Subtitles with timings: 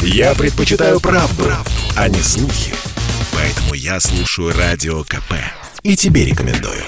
[0.00, 2.74] Я предпочитаю правду, правду, а не слухи.
[3.32, 5.34] Поэтому я слушаю Радио КП.
[5.82, 6.82] И тебе рекомендую.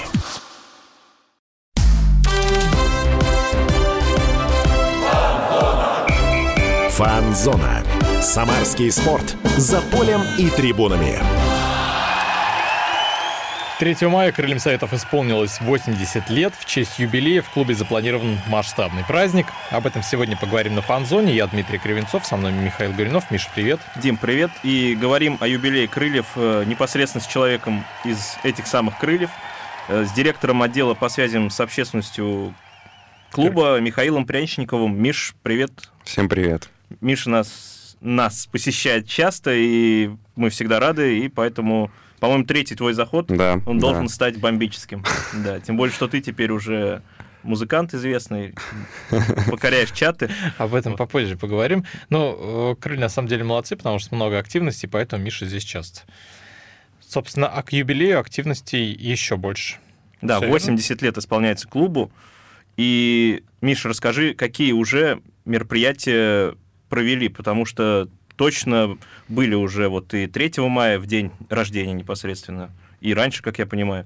[6.91, 7.83] Фанзона.
[8.21, 9.35] Самарский спорт.
[9.57, 11.19] За полем и трибунами.
[13.77, 16.53] 3 мая Крыльям Советов исполнилось 80 лет.
[16.57, 19.47] В честь юбилея в клубе запланирован масштабный праздник.
[19.69, 21.35] Об этом сегодня поговорим на фан-зоне.
[21.35, 23.29] Я Дмитрий Кривенцов, со мной Михаил Горюнов.
[23.31, 23.81] Миша, привет.
[24.01, 24.49] Дим, привет.
[24.63, 29.29] И говорим о юбилее Крыльев э, непосредственно с человеком из этих самых Крыльев,
[29.89, 32.55] э, с директором отдела по связям с общественностью
[33.31, 34.97] клуба Михаилом Пряничниковым.
[34.97, 35.71] Миш, привет.
[36.05, 36.69] Всем привет.
[37.01, 43.27] Миша нас, нас посещает часто, и мы всегда рады, и поэтому по-моему, третий твой заход,
[43.27, 43.87] да, он да.
[43.87, 45.03] должен стать бомбическим.
[45.33, 47.01] Да, тем более, что ты теперь уже
[47.43, 48.55] музыкант известный,
[49.49, 50.29] покоряешь чаты.
[50.57, 51.85] Об этом попозже поговорим.
[52.09, 56.01] Ну, э, крылья на самом деле молодцы, потому что много активностей, поэтому Миша здесь часто.
[56.99, 59.77] Собственно, а к юбилею активностей еще больше.
[60.21, 61.05] Да, Все 80 верно?
[61.05, 62.11] лет исполняется клубу.
[62.77, 66.55] И, Миша, расскажи, какие уже мероприятия
[66.89, 68.97] провели, потому что точно
[69.27, 74.05] были уже вот и 3 мая, в день рождения непосредственно, и раньше, как я понимаю.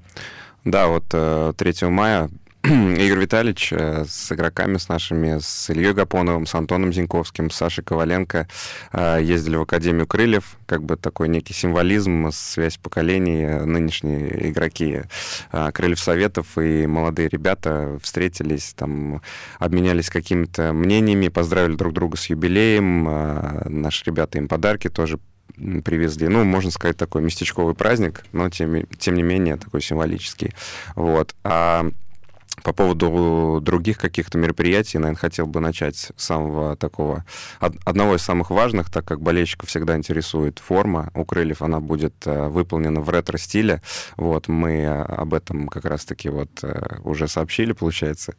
[0.65, 2.29] Да, вот 3 э, мая
[2.63, 7.85] Игорь Витальевич э, с игроками, с нашими, с Ильей Гапоновым, с Антоном Зиньковским, с Сашей
[7.85, 8.49] Коваленко
[8.91, 13.45] э, ездили в Академию Крыльев, как бы такой некий символизм, связь поколений.
[13.65, 15.03] Нынешние игроки
[15.51, 19.21] Крыльев Советов и молодые ребята встретились, там
[19.57, 23.03] обменялись какими-то мнениями, поздравили друг друга с юбилеем.
[23.81, 25.19] Наши ребята им подарки тоже
[25.55, 26.27] привезли.
[26.27, 30.53] Ну, можно сказать, такой местечковый праздник, но тем, тем не менее такой символический.
[30.95, 31.35] Вот.
[31.43, 31.89] А
[32.63, 37.25] по поводу других каких-то мероприятий, наверное, хотел бы начать с самого такого,
[37.59, 42.47] одного из самых важных, так как болельщиков всегда интересует форма у крыльев, она будет э,
[42.47, 43.81] выполнена в ретро-стиле.
[44.17, 48.35] Вот, мы об этом как раз-таки вот э, уже сообщили, получается.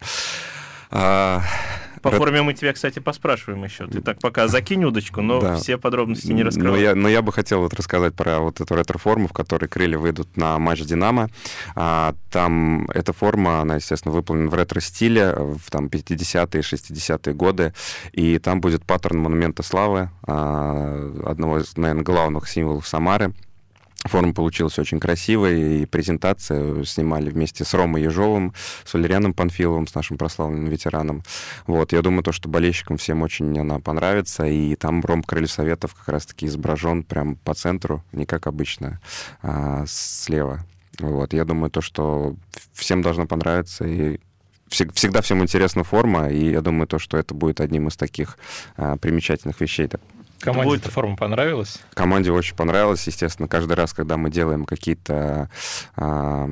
[2.02, 3.86] По форме мы тебя, кстати, поспрашиваем еще.
[3.86, 5.56] Ты так пока закинь удочку, но да.
[5.56, 6.70] все подробности не раскрывай.
[6.70, 9.98] Но я, но я бы хотел вот рассказать про вот эту ретро-форму, в которой крылья
[9.98, 11.28] выйдут на матч «Динамо».
[11.74, 17.74] А, там эта форма, она, естественно, выполнена в ретро-стиле, в там 50-е, 60-е годы,
[18.12, 23.34] и там будет паттерн Монумента Славы, а, одного из, наверное, главных символов Самары—
[24.04, 29.94] Форум получился очень красивый, и презентацию снимали вместе с Ромой Ежовым, с Валерианом Панфиловым, с
[29.94, 31.22] нашим прославленным ветераном.
[31.66, 35.94] Вот, я думаю, то, что болельщикам всем очень она понравится, и там Ром Крыльев Советов
[35.94, 39.00] как раз-таки изображен прям по центру, не как обычно,
[39.42, 40.64] а слева.
[40.98, 42.36] Вот, я думаю, то, что
[42.72, 44.18] всем должно понравиться, и
[44.70, 48.38] всегда всем интересна форма, и я думаю, то, что это будет одним из таких
[48.76, 49.88] а, примечательных вещей.
[50.40, 50.80] Команде будет...
[50.82, 51.78] эта форма понравилась?
[51.94, 53.48] Команде очень понравилась, естественно.
[53.48, 55.50] Каждый раз, когда мы делаем какие-то
[55.96, 56.48] а,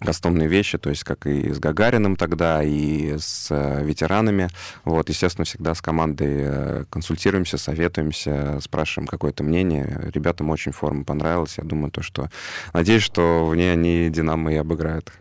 [0.00, 4.48] кастомные вещи, то есть как и с Гагариным тогда, и с э, ветеранами.
[4.84, 10.10] Вот, естественно, всегда с командой э, консультируемся, советуемся, спрашиваем какое-то мнение.
[10.12, 11.58] Ребятам очень форма понравилась.
[11.58, 12.28] Я думаю, то, что...
[12.72, 15.12] Надеюсь, что в ней они «Динамо» и обыграют.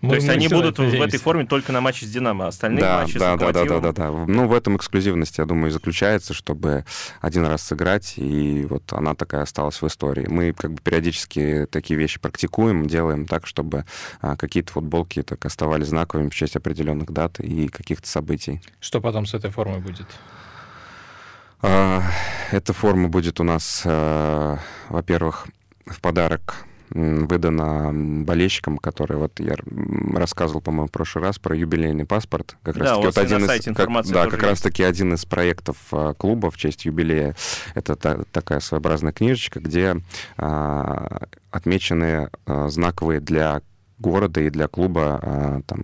[0.00, 2.80] Мы, То есть они будут в этой форме только на матче с Динамо, а остальные
[2.80, 4.10] да, матчи да, с да, да, да, да, да.
[4.10, 6.84] Ну, в этом эксклюзивность, я думаю, и заключается, чтобы
[7.20, 10.26] один раз сыграть, и вот она такая осталась в истории.
[10.28, 13.84] Мы как бы периодически такие вещи практикуем, делаем так, чтобы
[14.20, 18.60] а, какие-то футболки так оставались знаковыми в честь определенных дат и каких-то событий.
[18.80, 20.06] Что потом с этой формой будет?
[21.60, 22.02] А,
[22.52, 24.58] эта форма будет у нас, а,
[24.88, 25.48] во-первых,
[25.86, 29.56] в подарок выдано болельщикам, которые вот я
[30.14, 32.56] рассказывал, по-моему, в прошлый раз про юбилейный паспорт.
[32.62, 35.76] Как да, раз таки, вот один из, как, да, как раз таки один из проектов
[35.92, 37.34] а, клуба в честь юбилея.
[37.74, 39.96] Это та, такая своеобразная книжечка, где
[40.36, 43.62] а, отмечены а, знаковые для
[43.98, 45.80] города и для клуба а, там,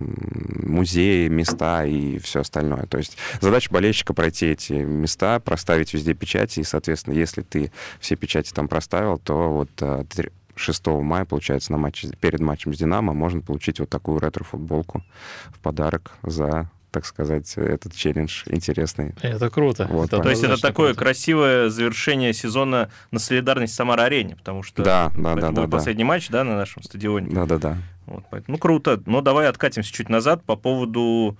[0.63, 2.85] музеи, места и все остальное.
[2.87, 8.15] То есть задача болельщика пройти эти места, проставить везде печати, и, соответственно, если ты все
[8.15, 10.07] печати там проставил, то вот
[10.55, 15.03] 6 мая, получается, на матче, перед матчем с «Динамо» можно получить вот такую ретро-футболку
[15.49, 19.13] в подарок за так сказать, этот челлендж интересный.
[19.21, 19.85] Это круто.
[19.89, 20.99] Вот, это, то есть это такое круто.
[21.01, 26.07] красивое завершение сезона на солидарность Самара-арене, потому что да, да, да, да, последний да.
[26.07, 27.27] матч да, на нашем стадионе.
[27.35, 27.79] Да-да-да.
[28.05, 29.03] Вот, ну, круто.
[29.05, 31.37] Но давай откатимся чуть назад по поводу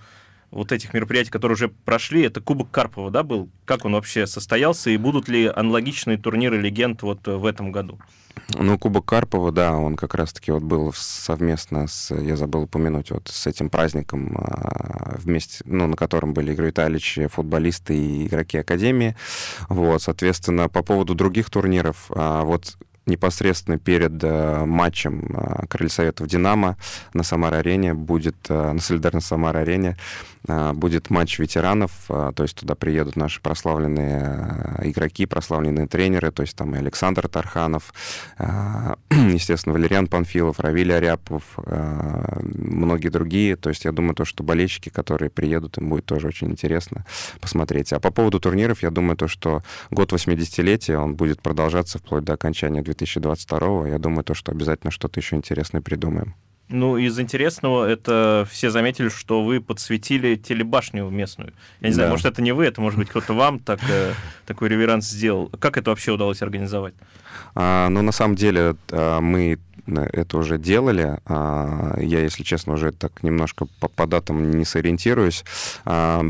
[0.52, 3.50] вот этих мероприятий, которые уже прошли, это Кубок Карпова, да, был?
[3.64, 7.98] Как он вообще состоялся, и будут ли аналогичные турниры легенд вот в этом году?
[8.50, 13.28] Ну, Кубок Карпова, да, он как раз-таки вот был совместно с, я забыл упомянуть, вот
[13.28, 19.16] с этим праздником а, вместе, ну, на котором были Игорь Витальевич, футболисты и игроки Академии.
[19.70, 26.28] Вот, соответственно, по поводу других турниров, а, вот непосредственно перед э, матчем э, Крылья Советов
[26.28, 26.78] «Динамо»
[27.14, 29.98] на Самар-арене будет, э, на Солидарной Самар-арене
[30.74, 36.76] будет матч ветеранов, то есть туда приедут наши прославленные игроки, прославленные тренеры, то есть там
[36.76, 37.92] и Александр Тарханов,
[39.10, 41.42] естественно, Валериан Панфилов, Равиль Аряпов,
[42.44, 46.52] многие другие, то есть я думаю, то, что болельщики, которые приедут, им будет тоже очень
[46.52, 47.06] интересно
[47.42, 47.92] посмотреть.
[47.94, 52.34] А по поводу турниров, я думаю, то, что год 80-летия, он будет продолжаться вплоть до
[52.34, 56.36] окончания 2022 Я думаю, то, что обязательно что-то еще интересное придумаем.
[56.68, 61.54] Ну, из интересного, это все заметили, что вы подсветили телебашню местную.
[61.80, 61.96] Я не да.
[61.96, 64.14] знаю, может, это не вы, это, может быть, кто-то вам так, э,
[64.48, 65.50] такой реверанс сделал.
[65.60, 66.96] Как это вообще удалось организовать?
[67.54, 71.20] А, ну, на самом деле, а, мы это уже делали.
[71.26, 75.44] А, я, если честно, уже так немножко по, по датам не сориентируюсь.
[75.86, 76.24] А,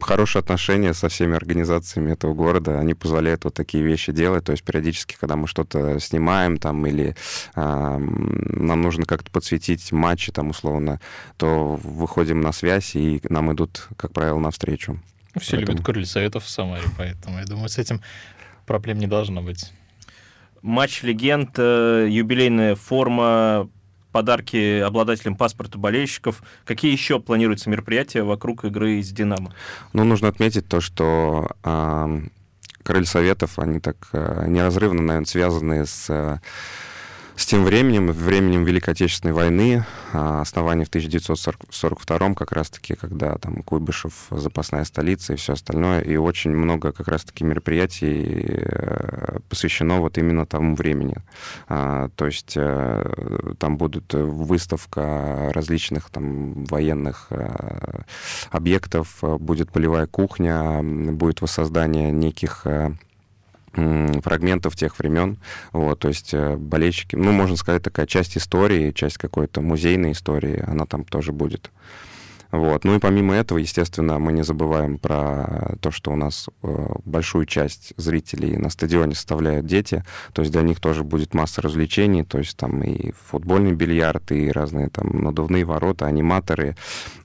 [0.00, 4.44] хорошие отношения со всеми организациями этого города, они позволяют вот такие вещи делать.
[4.44, 7.16] То есть периодически, когда мы что-то снимаем там или
[7.54, 11.00] а, нам нужно как-то подсветить матчи там условно,
[11.36, 15.00] то выходим на связь и нам идут, как правило, навстречу.
[15.38, 15.72] Все Поэтому...
[15.72, 18.00] любят крылья советов в Самаре, поэтому я думаю, с этим
[18.66, 19.72] проблем не должно быть
[20.64, 23.68] матч легенд, э, юбилейная форма,
[24.12, 26.42] подарки обладателям паспорта болельщиков.
[26.64, 29.52] Какие еще планируются мероприятия вокруг игры с «Динамо»?
[29.92, 32.20] Ну, нужно отметить то, что э,
[32.82, 36.06] Крылья Советов, они так э, неразрывно, наверное, связаны с...
[36.08, 36.38] Э,
[37.36, 43.62] с тем временем, временем Великой Отечественной войны, а, основание в 1942 как раз-таки, когда там
[43.62, 50.16] Куйбышев запасная столица и все остальное, и очень много как раз-таки мероприятий э, посвящено вот
[50.16, 51.16] именно тому времени.
[51.68, 58.02] А, то есть э, там будут выставка различных там военных э,
[58.50, 62.64] объектов, будет полевая кухня, будет воссоздание неких
[63.74, 65.38] фрагментов тех времен.
[65.72, 70.62] Вот, то есть э, болельщики, ну, можно сказать, такая часть истории, часть какой-то музейной истории,
[70.66, 71.70] она там тоже будет.
[72.54, 72.84] Вот.
[72.84, 77.46] Ну и помимо этого, естественно, мы не забываем про то, что у нас э, большую
[77.46, 82.38] часть зрителей на стадионе составляют дети, то есть для них тоже будет масса развлечений, то
[82.38, 86.76] есть там и футбольный бильярд, и разные там надувные ворота, аниматоры,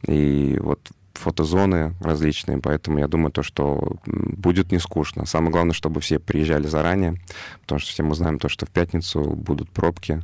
[0.07, 0.79] и вот
[1.19, 5.25] фотозоны различные, поэтому я думаю, то, что будет не скучно.
[5.25, 7.15] Самое главное, чтобы все приезжали заранее,
[7.61, 10.21] потому что все мы знаем то, что в пятницу будут пробки,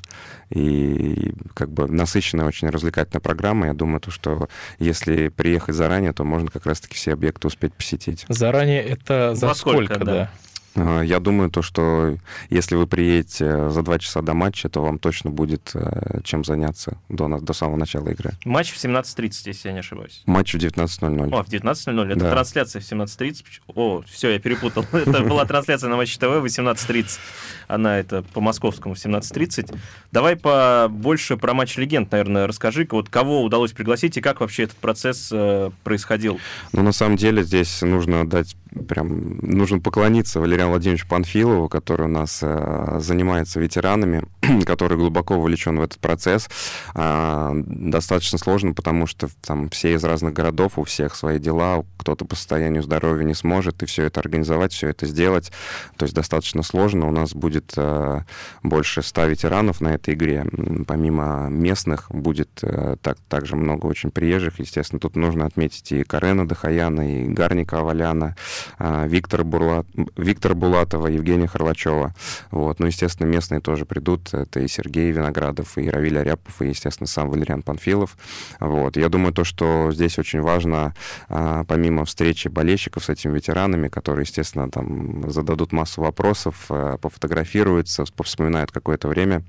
[0.49, 3.67] и как бы насыщенная очень развлекательная программа.
[3.67, 4.47] Я думаю, то, что
[4.79, 8.25] если приехать заранее, то можно как раз-таки все объекты успеть посетить.
[8.29, 10.13] Заранее это за Во сколько, сколько да?
[10.13, 10.31] да?
[10.75, 12.17] А, я думаю, то, что
[12.49, 16.97] если вы приедете за два часа до матча, то вам точно будет э, чем заняться
[17.09, 18.31] до, до самого начала игры.
[18.43, 20.21] Матч в 17.30, если я не ошибаюсь.
[20.25, 21.33] Матч в 19.00.
[21.33, 22.11] О, в 19.00.
[22.11, 22.31] Это да.
[22.31, 23.43] трансляция в 17.30.
[23.73, 24.85] О, все, я перепутал.
[24.91, 27.19] Это была трансляция на Матч ТВ в 18.30.
[27.67, 29.75] Она это по московскому в 17.30.
[30.11, 32.87] Давай побольше про матч легенд, наверное, расскажи.
[32.91, 36.39] Вот кого удалось пригласить и как вообще этот процесс э, происходил?
[36.73, 38.55] Ну, на самом деле, здесь нужно дать
[38.87, 44.23] прям нужно поклониться Валерию Владимировичу Панфилову, который у нас э, занимается ветеранами,
[44.65, 46.49] который глубоко вовлечен в этот процесс.
[46.93, 52.25] Э, достаточно сложно, потому что там все из разных городов, у всех свои дела, кто-то
[52.25, 55.51] по состоянию здоровья не сможет, и все это организовать, все это сделать.
[55.97, 57.07] То есть достаточно сложно.
[57.07, 58.21] У нас будет э,
[58.63, 60.45] больше ста ветеранов на этой игре.
[60.87, 64.59] Помимо местных будет э, так, также много очень приезжих.
[64.59, 68.35] Естественно, тут нужно отметить и Карена Дахаяна, и Гарника Аваляна,
[68.77, 69.85] а, Виктор, Бурлат,
[70.17, 72.13] Виктор Булатова, Евгения Харлачева.
[72.51, 72.79] Вот.
[72.79, 74.33] Ну, естественно, местные тоже придут.
[74.33, 78.17] Это и Сергей Виноградов, и Равиль Аряпов, и, естественно, сам Валериан Панфилов.
[78.59, 78.97] Вот.
[78.97, 80.93] Я думаю, то, что здесь очень важно,
[81.29, 88.05] а, помимо встречи болельщиков с этими ветеранами, которые, естественно, там зададут массу вопросов, а, пофотографируются,
[88.23, 89.43] вспоминают какое-то время,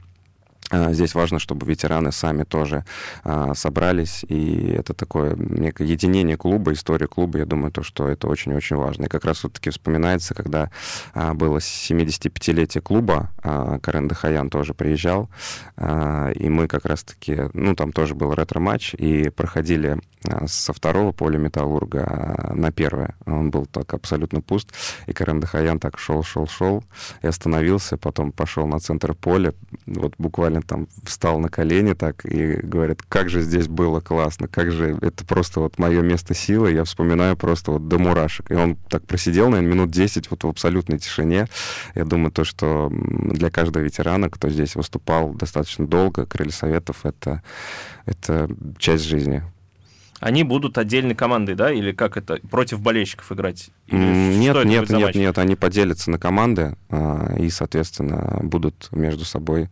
[0.70, 2.84] здесь важно, чтобы ветераны сами тоже
[3.22, 8.26] а, собрались, и это такое некое единение клуба, история клуба, я думаю, то, что это
[8.26, 9.04] очень-очень важно.
[9.04, 10.70] И как раз вот таки вспоминается, когда
[11.14, 15.28] а, было 75-летие клуба, а, Карен Дахаян тоже приезжал,
[15.76, 21.12] а, и мы как раз-таки, ну, там тоже был ретро-матч, и проходили а, со второго
[21.12, 23.14] поля Металлурга на первое.
[23.24, 24.72] Он был так абсолютно пуст,
[25.06, 26.82] и Карен Дахаян так шел, шел, шел,
[27.22, 29.54] и остановился, потом пошел на центр поля,
[29.86, 34.48] вот буквально реально там встал на колени так и говорит, как же здесь было классно,
[34.48, 38.50] как же это просто вот мое место силы, я вспоминаю просто вот до мурашек.
[38.50, 41.46] И он так просидел, наверное, минут 10 вот в абсолютной тишине.
[41.94, 47.42] Я думаю, то, что для каждого ветерана, кто здесь выступал достаточно долго, Крылья Советов— это,
[48.06, 48.48] это
[48.78, 49.42] часть жизни.
[50.20, 53.70] Они будут отдельной командой, да, или как это, против болельщиков играть?
[53.86, 59.68] Или нет, нет, нет, нет, они поделятся на команды э, и, соответственно, будут между собой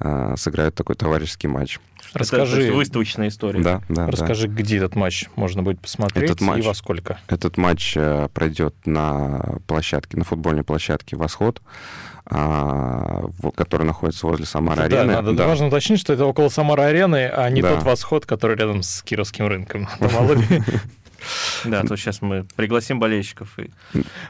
[0.00, 1.78] э, сыграют такой товарищеский матч.
[2.12, 3.60] Расскажи, это, это выставочная история.
[3.60, 4.06] Да, да.
[4.08, 4.54] Расскажи, да.
[4.54, 7.18] где этот матч можно будет посмотреть этот матч, и во сколько?
[7.28, 11.62] Этот матч э, пройдет на площадке, на футбольной площадке «Восход».
[12.26, 15.06] Который находится возле Самары-арены.
[15.06, 15.46] Да, надо, да.
[15.46, 17.74] важно уточнить, что это около Самары-арены, а не да.
[17.74, 19.88] тот восход, который рядом с Кировским рынком.
[21.64, 23.70] Да, то сейчас мы пригласим болельщиков и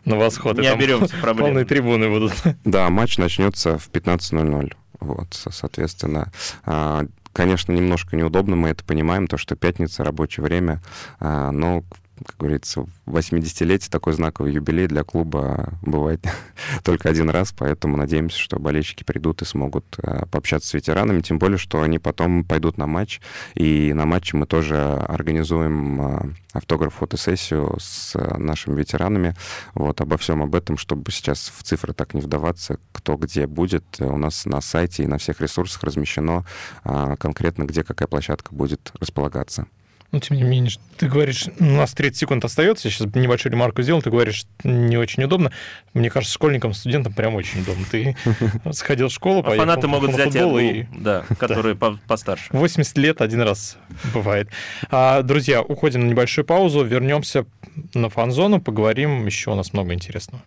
[0.04, 0.58] на восход.
[0.58, 1.48] Не оберемся проблем.
[1.48, 2.32] Полные трибуны будут.
[2.64, 4.72] Да, матч начнется в 15.00.
[5.00, 6.30] Вот, соответственно,
[6.64, 10.80] а, Конечно, немножко неудобно, мы это понимаем, то, что пятница, рабочее время,
[11.18, 11.82] а, но
[12.24, 16.24] как говорится, 80-летие, такой знаковый юбилей для клуба бывает
[16.84, 21.38] только один раз, поэтому надеемся, что болельщики придут и смогут э, пообщаться с ветеранами, тем
[21.38, 23.20] более, что они потом пойдут на матч,
[23.54, 29.34] и на матче мы тоже организуем э, автограф-фотосессию с нашими ветеранами.
[29.74, 33.84] Вот, обо всем об этом, чтобы сейчас в цифры так не вдаваться, кто где будет.
[33.98, 36.44] У нас на сайте и на всех ресурсах размещено
[36.84, 39.66] э, конкретно, где какая площадка будет располагаться.
[40.14, 43.82] Ну, тем не менее, ты говоришь, у нас 30 секунд остается, я сейчас небольшую ремарку
[43.82, 45.50] сделал, ты говоришь, не очень удобно.
[45.92, 47.84] Мне кажется, школьникам, студентам прям очень удобно.
[47.90, 48.16] Ты
[48.72, 50.84] сходил в школу, а поехал фанаты могут взять футбол, и...
[50.96, 51.98] да, которые да.
[52.06, 52.44] постарше.
[52.52, 53.76] 80 лет один раз
[54.14, 54.48] бывает.
[54.88, 57.44] А, друзья, уходим на небольшую паузу, вернемся
[57.92, 60.44] на фан-зону, поговорим, еще у нас много интересного.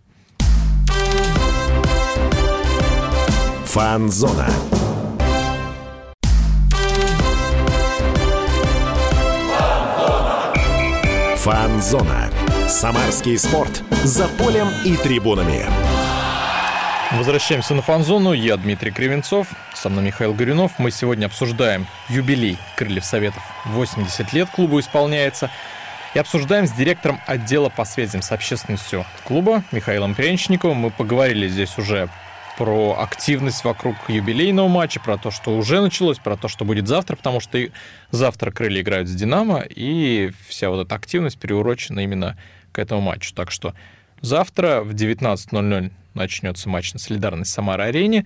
[3.66, 4.48] Фан-зона.
[11.48, 12.30] Фанзона.
[12.68, 13.82] Самарский спорт.
[14.04, 15.66] За полем и трибунами.
[17.14, 18.34] Возвращаемся на фан-зону.
[18.34, 20.74] Я Дмитрий Кривенцов, со мной Михаил Горюнов.
[20.78, 23.42] Мы сегодня обсуждаем юбилей Крыльев Советов.
[23.68, 25.50] 80 лет клубу исполняется.
[26.14, 30.76] И обсуждаем с директором отдела по связям с общественностью клуба Михаилом Перенчиковым.
[30.76, 32.10] Мы поговорили здесь уже
[32.58, 37.16] про активность вокруг юбилейного матча, про то, что уже началось, про то, что будет завтра,
[37.16, 37.70] потому что и
[38.12, 42.36] завтра крылья играют с Динамо, и вся вот эта активность переурочена именно
[42.72, 43.34] к этому матчу.
[43.34, 43.74] Так что
[44.22, 48.26] завтра в 19.00 начнется матч на Солидарность Самара-арене.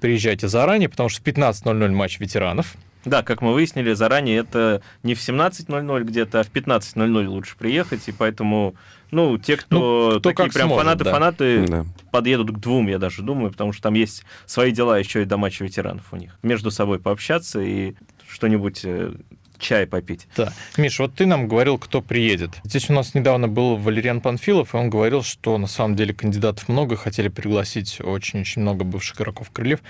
[0.00, 2.74] Приезжайте заранее, потому что в 15.00 матч ветеранов.
[3.04, 8.08] Да, как мы выяснили заранее, это не в 17.00 где-то, а в 15.00 лучше приехать,
[8.08, 8.74] и поэтому,
[9.10, 11.86] ну, те, кто, ну, кто такие прям фанаты-фанаты, да.
[12.10, 15.36] подъедут к двум, я даже думаю, потому что там есть свои дела еще и до
[15.36, 16.38] матча ветеранов у них.
[16.42, 17.94] Между собой пообщаться и
[18.28, 19.14] что-нибудь э,
[19.58, 20.28] чай попить.
[20.36, 20.52] Да.
[20.76, 22.50] Миш, вот ты нам говорил, кто приедет.
[22.64, 26.68] Здесь у нас недавно был Валериан Панфилов, и он говорил, что на самом деле кандидатов
[26.68, 29.80] много, хотели пригласить очень-очень много бывших игроков Крыльев.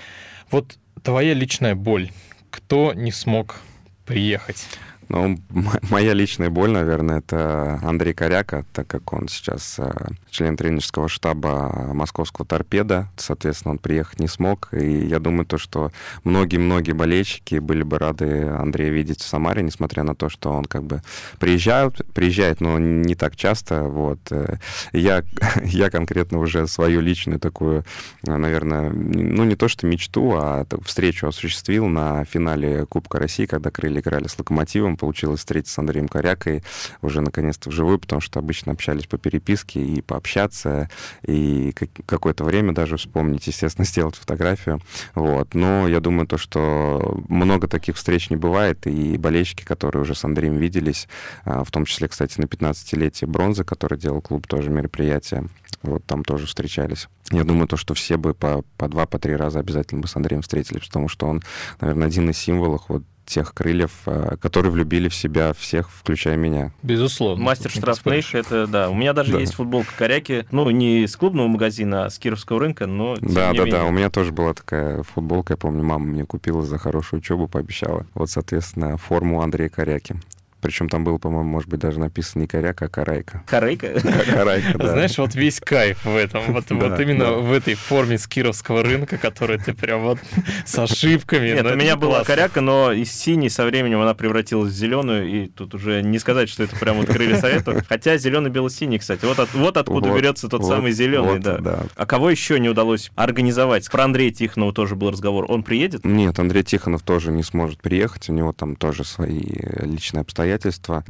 [0.51, 2.11] Вот твоя личная боль
[2.57, 3.61] кто не смог
[4.05, 4.67] приехать?
[5.09, 5.39] Ну,
[5.89, 9.91] моя личная боль, наверное, это Андрей Коряка, так как он сейчас э,
[10.29, 13.09] член тренерского штаба московского торпеда.
[13.15, 14.69] Соответственно, он приехать не смог.
[14.73, 15.91] И я думаю, то, что
[16.23, 20.83] многие-многие болельщики были бы рады Андрея видеть в Самаре, несмотря на то, что он как
[20.83, 21.01] бы
[21.39, 23.83] приезжает, приезжает, но не так часто.
[23.83, 24.19] Вот.
[24.31, 24.57] Э,
[24.91, 25.23] я,
[25.63, 27.85] я конкретно уже свою личную такую,
[28.23, 34.01] наверное, ну не то что мечту, а встречу осуществил на финале Кубка России, когда крылья
[34.01, 36.63] играли с Локомотивом получилось встретиться с Андреем Корякой
[37.01, 40.89] уже наконец-то вживую, потому что обычно общались по переписке и пообщаться,
[41.25, 41.73] и
[42.05, 44.81] какое-то время даже вспомнить, естественно, сделать фотографию.
[45.15, 45.53] Вот.
[45.53, 50.23] Но я думаю, то, что много таких встреч не бывает, и болельщики, которые уже с
[50.23, 51.07] Андреем виделись,
[51.45, 55.47] а, в том числе, кстати, на 15-летие бронзы, который делал клуб, тоже мероприятие,
[55.83, 57.07] вот там тоже встречались.
[57.31, 60.15] Я думаю, то, что все бы по, по два, по три раза обязательно бы с
[60.15, 61.43] Андреем встретились, потому что он,
[61.79, 66.71] наверное, один из символов вот тех крыльев, э, которые влюбили в себя всех, включая меня.
[66.81, 67.43] Безусловно.
[67.43, 68.89] Мастер штрафных, это да.
[68.89, 69.39] У меня даже да.
[69.39, 73.51] есть футболка коряки, ну, не с клубного магазина, а с Кировского рынка, но Да, да,
[73.51, 73.71] менее.
[73.71, 73.85] да.
[73.85, 78.05] У меня тоже была такая футболка, я помню, мама мне купила за хорошую учебу, пообещала.
[78.13, 80.15] Вот, соответственно, форму Андрея Коряки.
[80.61, 83.43] Причем там было, по-моему, может быть, даже написано не коряка, а карайка.
[83.47, 83.99] Карайка?
[84.25, 84.87] Карайка, да.
[84.91, 89.17] Знаешь, вот весь кайф в этом, вот, вот именно в этой форме с кировского рынка,
[89.17, 90.19] которая ты прям вот
[90.65, 91.49] с ошибками.
[91.49, 92.33] Нет, ну, у меня была классно.
[92.35, 96.49] коряка, но из синей со временем она превратилась в зеленую, и тут уже не сказать,
[96.49, 97.83] что это прям вот крылья совета.
[97.87, 99.25] Хотя зеленый-бело-синий, кстати.
[99.25, 101.57] Вот, от- вот откуда Вот, берется тот вот, самый зеленый, вот, да.
[101.59, 101.79] да.
[101.95, 103.89] А кого еще не удалось организовать?
[103.91, 105.45] Про Андрея Тихонова тоже был разговор.
[105.49, 106.03] Он приедет?
[106.03, 109.41] Нет, Андрей Тихонов тоже не сможет приехать, у него там тоже свои
[109.81, 110.46] личные обстоятельства.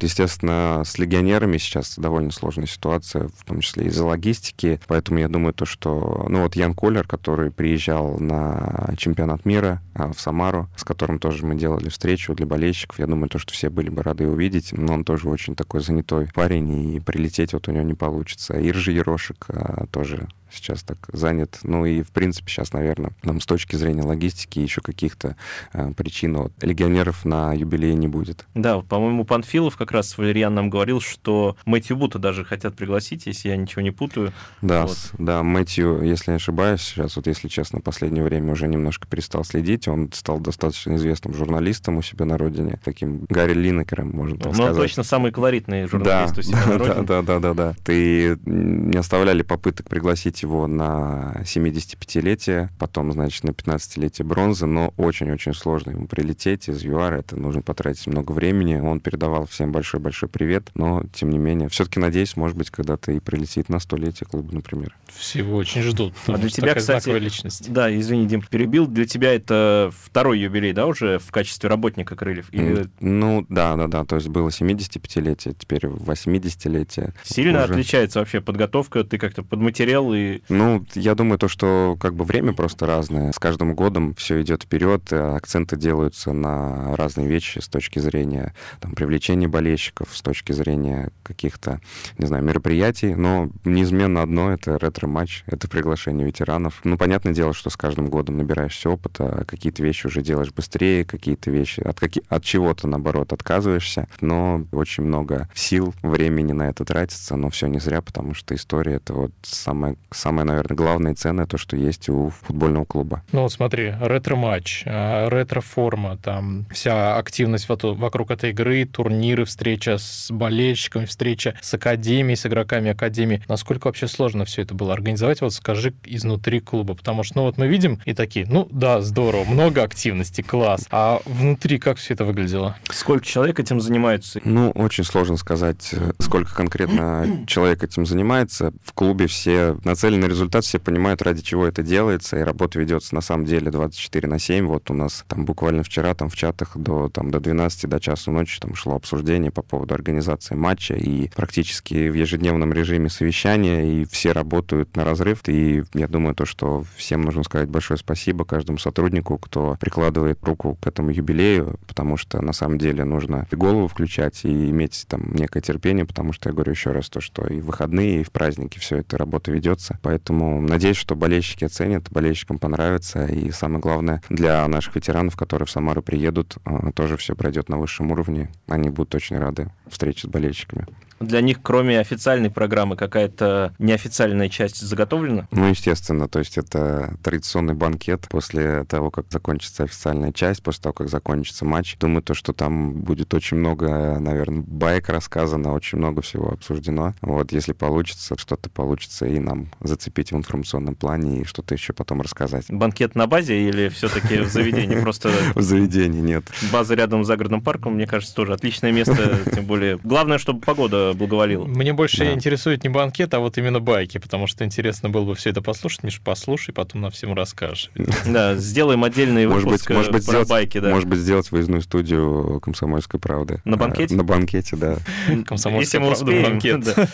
[0.01, 5.53] Естественно, с легионерами сейчас довольно сложная ситуация, в том числе из-за логистики, поэтому я думаю
[5.53, 6.25] то, что...
[6.29, 11.45] Ну вот Ян Колер, который приезжал на чемпионат мира а, в Самару, с которым тоже
[11.45, 14.93] мы делали встречу для болельщиков, я думаю то, что все были бы рады увидеть, но
[14.93, 18.59] он тоже очень такой занятой парень, и прилететь вот у него не получится.
[18.59, 21.59] Иржи Ерошек а, тоже сейчас так занят.
[21.63, 25.35] Ну и, в принципе, сейчас, наверное, нам с точки зрения логистики еще каких-то
[25.73, 28.45] э, причин вот, легионеров на юбилее не будет.
[28.53, 33.49] Да, по-моему, Панфилов как раз Валерьян нам говорил, что Мэтью Бута даже хотят пригласить, если
[33.49, 34.33] я ничего не путаю.
[34.61, 34.97] Да, Вот.
[35.17, 39.43] да, Мэтью, если не ошибаюсь, сейчас вот, если честно, в последнее время уже немножко перестал
[39.43, 39.87] следить.
[39.87, 44.53] Он стал достаточно известным журналистом у себя на родине, таким Гарри Линнекером, можно так он
[44.55, 44.75] сказать.
[44.77, 47.05] точно самый колоритный Да, журналист у себя на да, родине.
[47.05, 47.75] да, да, да, да.
[47.83, 54.93] Ты м, не оставляли попыток пригласить его на 75-летие, потом, значит, на 15-летие бронзы, но
[54.97, 58.79] очень-очень сложно ему прилететь из ЮАР, это нужно потратить много времени.
[58.79, 63.19] Он передавал всем большой-большой привет, но, тем не менее, все-таки надеюсь, может быть, когда-то и
[63.19, 64.95] прилетит на 100-летие клуба, например.
[65.13, 66.13] Всего очень ждут.
[66.27, 67.71] А для тебя, такая кстати, личность.
[67.71, 68.87] Да, извини, Дим, перебил.
[68.87, 72.47] Для тебя это второй юбилей, да, уже в качестве работника крыльев?
[72.51, 77.13] Или Ну, да, да, да, то есть было 75-летие, теперь 80-летие.
[77.23, 77.73] сильно уже.
[77.73, 79.03] отличается вообще подготовка?
[79.03, 80.26] Ты как-то подматериал и...
[80.49, 83.31] Ну, я думаю, то, что как бы время просто разное.
[83.31, 88.53] С каждым годом все идет вперед, э, акценты делаются на разные вещи с точки зрения
[88.79, 91.79] там, привлечения болельщиков, с точки зрения каких-то,
[92.17, 93.15] не знаю, мероприятий.
[93.15, 96.79] Но неизменно одно— это ретро-матч, это приглашение ветеранов.
[96.83, 101.51] Ну, понятное дело, что с каждым годом набираешься опыта, какие-то вещи уже делаешь быстрее, какие-то
[101.51, 104.07] вещи от, каки- от чего-то, наоборот, отказываешься.
[104.21, 108.93] Но очень много сил, времени на это тратится, но все не зря, потому что история—
[108.95, 113.23] это вот самое, самое, наверное, главное и ценное, то, что есть у футбольного клуба.
[113.31, 120.29] Ну вот смотри, ретро-матч, а, ретро-форма, там вся активность вокруг этой игры, турниры, встреча с
[120.31, 123.43] болельщиками, встреча с академией, с игроками академии.
[123.47, 126.95] Насколько вообще сложно все это было организовать, вот скажи, изнутри клуба?
[126.95, 130.87] Потому что, ну вот мы видим и такие, ну да, здорово, много активности, класс.
[130.91, 132.75] А внутри как все это выглядело?
[132.89, 134.41] Сколько человек этим занимаются?
[134.43, 138.73] Ну, очень сложно сказать, э, сколько конкретно человек этим занимается.
[138.83, 143.13] В клубе все нацелены на результат, все понимают, ради чего это делается, и работа ведется
[143.13, 144.65] на самом деле 24 на 7.
[144.65, 148.31] Вот у нас там буквально вчера там в чатах до, там, до 12, до часу
[148.31, 154.05] ночи там шло обсуждение по поводу организации матча, и практически в ежедневном режиме совещания, и
[154.05, 155.47] все работают на разрыв.
[155.47, 160.77] И я думаю, то, что всем нужно сказать большое спасибо каждому сотруднику, кто прикладывает руку
[160.81, 165.33] к этому юбилею, потому что на самом деле нужно и голову включать и иметь там
[165.33, 168.31] некое терпение, потому что я говорю еще раз то, что и в выходные, и в
[168.31, 169.96] праздники все это работа ведется.
[170.01, 173.25] Поэтому надеюсь, что болельщики оценят, болельщикам понравится.
[173.25, 177.77] И самое главное, для наших ветеранов, которые в Самару приедут, э, тоже все пройдет на
[177.77, 178.49] высшем уровне.
[178.67, 180.85] Они будут очень рады встрече с болельщиками.
[181.19, 185.47] Для них, кроме официальной программы, какая-то неофициальная часть заготовлена?
[185.51, 190.93] Ну, естественно, то есть это традиционный банкет после того, как закончится официальная часть, после того,
[190.93, 191.97] как закончится матч.
[191.97, 197.13] Думаю, то, что там будет очень много, наверное, байк рассказано, очень много всего обсуждено.
[197.21, 202.21] Вот, если получится, что-то получится и нам зацепить в информационном плане и что-то еще потом
[202.21, 202.65] рассказать.
[202.69, 204.99] Банкет на базе или все-таки в заведении?
[205.07, 206.43] Просто В заведении нет.
[206.71, 209.97] база рядом с загородным парком, мне кажется, тоже отличное место, тем более.
[210.03, 211.65] Главное, чтобы погода благоволила.
[211.65, 212.33] Мне больше Да.
[212.33, 216.03] интересует не банкет, а вот именно байки, потому что интересно было бы все это послушать.
[216.03, 217.91] Миш, послушай, потом нам всем расскажешь.
[218.25, 220.89] Да, сделаем отдельный Может быть, выпуск может быть, про сделать, байки, да.
[220.89, 223.61] может быть, сделать выездную студию «Комсомольской правды».
[223.63, 224.15] На А, банкете?
[224.15, 224.97] На банкете, да.
[225.27, 226.83] Если Комсомольская мы правда, успеем, банкет.
[226.83, 227.07] да.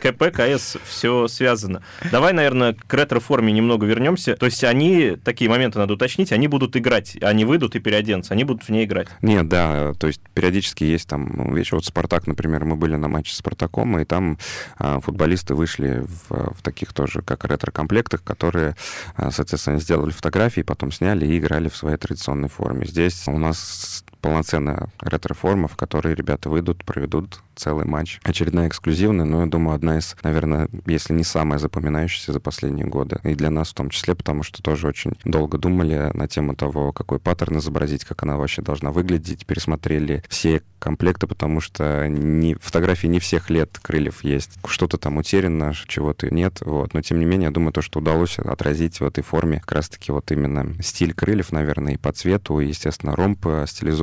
[0.10, 1.82] КП, КС, все связано.
[2.10, 4.36] Давай, наверное, к ретро-форме немного вернемся.
[4.36, 8.44] То есть они, такие моменты надо уточнить, они будут играть, они выйдут и переоденутся, они
[8.44, 9.08] будут в ней играть.
[9.22, 11.74] Нет, да, то есть периодически есть там вещи.
[11.74, 14.38] Вот Спартак, например, мы были на матче с Спартаком, и там
[14.78, 18.76] а, футболисты вышли в, в таких тоже, как ретро-комплектах, которые,
[19.16, 22.86] а, соответственно, сделали фотографии, потом сняли и играли в своей традиционной форме.
[22.86, 28.20] Здесь у нас полноценная ретро-форма, в которой ребята выйдут, проведут целый матч.
[28.22, 33.20] Очередная эксклюзивная, но я думаю, одна из, наверное, если не самая запоминающаяся за последние годы.
[33.22, 36.92] И для нас в том числе, потому что тоже очень долго думали на тему того,
[36.92, 39.46] какой паттерн изобразить, как она вообще должна выглядеть.
[39.46, 44.58] Пересмотрели все комплекты, потому что не, фотографии не всех лет крыльев есть.
[44.66, 46.58] Что-то там утеряно, чего-то нет.
[46.62, 46.94] Вот.
[46.94, 50.10] Но тем не менее, я думаю, то, что удалось отразить в этой форме, как раз-таки
[50.10, 53.46] вот именно стиль крыльев, наверное, и по цвету, и, естественно, ромб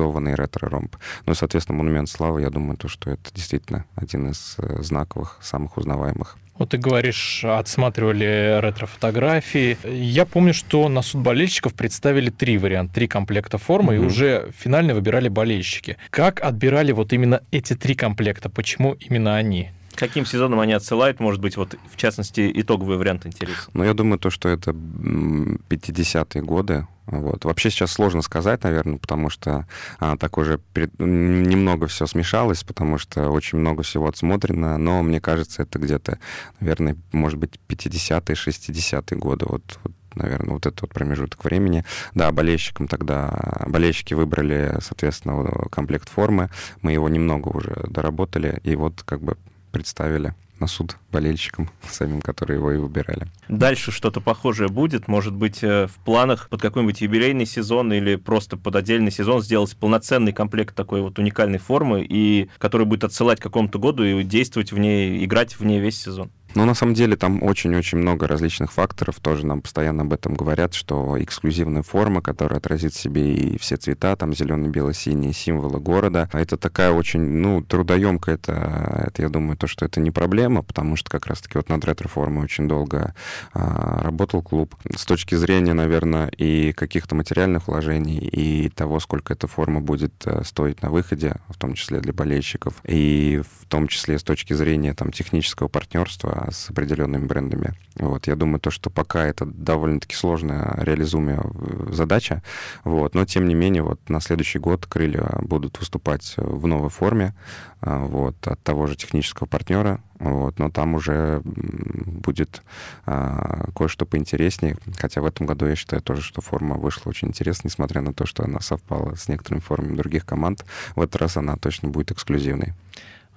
[0.08, 0.96] стилизованный, ретро-ромб.
[1.26, 5.38] Ну и, соответственно, монумент славы, я думаю, то, что это действительно один из э, знаковых,
[5.42, 6.36] самых узнаваемых.
[6.58, 9.78] Вот ты говоришь, отсматривали ретро-фотографии.
[9.84, 14.02] Я помню, что на суд болельщиков представили три варианта, три комплекта формы, mm-hmm.
[14.02, 15.96] и уже финально выбирали болельщики.
[16.10, 18.48] Как отбирали вот именно эти три комплекта?
[18.50, 19.70] Почему именно они?
[19.98, 23.68] Каким сезоном они отсылают, может быть, вот в частности, итоговый вариант интересен?
[23.72, 27.44] Ну, я думаю, то, что это 50-е годы, вот.
[27.44, 29.66] Вообще сейчас сложно сказать, наверное, потому что
[29.98, 30.96] а, так уже перед...
[31.00, 36.20] немного все смешалось, потому что очень много всего отсмотрено, но мне кажется, это где-то,
[36.60, 39.46] наверное, может быть, 50-е, 60-е годы.
[39.48, 41.84] Вот, вот наверное, вот этот вот промежуток времени.
[42.14, 46.50] Да, болельщикам тогда, болельщики выбрали, соответственно, комплект формы,
[46.82, 49.36] мы его немного уже доработали, и вот как бы
[49.70, 53.26] представили на суд болельщикам самим, которые его и выбирали.
[53.48, 55.08] Дальше что-то похожее будет?
[55.08, 59.76] Может быть, э, в планах под какой-нибудь юбилейный сезон или просто под отдельный сезон сделать
[59.76, 64.72] полноценный комплект такой вот уникальной формы, и который будет отсылать к какому-то году и действовать
[64.72, 66.30] в ней, играть в ней весь сезон?
[66.54, 69.20] Но на самом деле там очень-очень много различных факторов.
[69.20, 73.76] Тоже нам постоянно об этом говорят, что эксклюзивная форма, которая отразит в себе и все
[73.76, 76.28] цвета, там зеленый, белый, синий, символы города.
[76.32, 80.96] Это такая очень, ну, трудоемкая, это, это, я думаю, то, что это не проблема, потому
[80.98, 83.14] что как раз-таки вот над ретро-формой очень долго
[83.54, 84.74] а, работал клуб.
[84.94, 90.44] С точки зрения, наверное, и каких-то материальных вложений, и того, сколько эта форма будет а,
[90.44, 94.94] стоить на выходе, в том числе для болельщиков, и в том числе с точки зрения
[94.94, 97.74] там технического партнерства, с определенными брендами.
[97.96, 102.42] Вот, я думаю, то, что пока это довольно-таки сложная реализуемая э, задача,
[102.84, 107.34] вот, но тем не менее, вот на следующий год крылья будут выступать в новой форме,
[107.80, 112.62] а, вот, от того же технического партнера, вот, но там уже будет
[113.06, 117.68] а, кое-что поинтереснее, хотя в этом году я считаю тоже, что форма вышла очень интересной,
[117.68, 120.64] несмотря на то, что она совпала с некоторыми формами других команд,
[120.96, 122.74] в этот раз она точно будет эксклюзивной.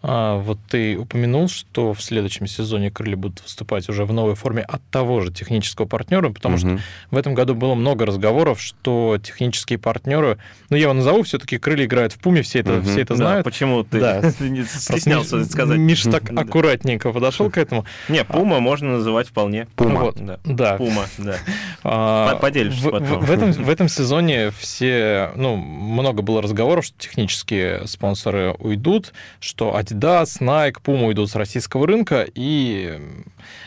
[0.03, 4.63] А, вот ты упомянул, что в следующем сезоне крылья будут выступать уже в новой форме
[4.63, 6.59] от того же технического партнера, потому угу.
[6.59, 6.79] что
[7.11, 11.85] в этом году было много разговоров, что технические партнеры, ну я его назову, все-таки крылья
[11.85, 12.87] играют в Пуме, все это, угу.
[12.87, 13.45] все это знают.
[13.45, 14.21] Да, почему ты да.
[14.39, 15.77] не стеснялся Миш, сказать?
[15.77, 17.85] Миша так аккуратненько подошел к этому.
[18.09, 19.67] Не, Пума можно называть вполне.
[19.75, 20.01] Пума.
[20.01, 20.39] Вот, да.
[20.45, 20.77] да.
[20.77, 21.35] Пума, да.
[21.83, 23.19] А, Поделишься в, потом.
[23.21, 29.13] В, в, этом, в этом сезоне все, ну, много было разговоров, что технические спонсоры уйдут,
[29.39, 32.99] что Adidas, Nike, Puma уйдут с российского рынка, и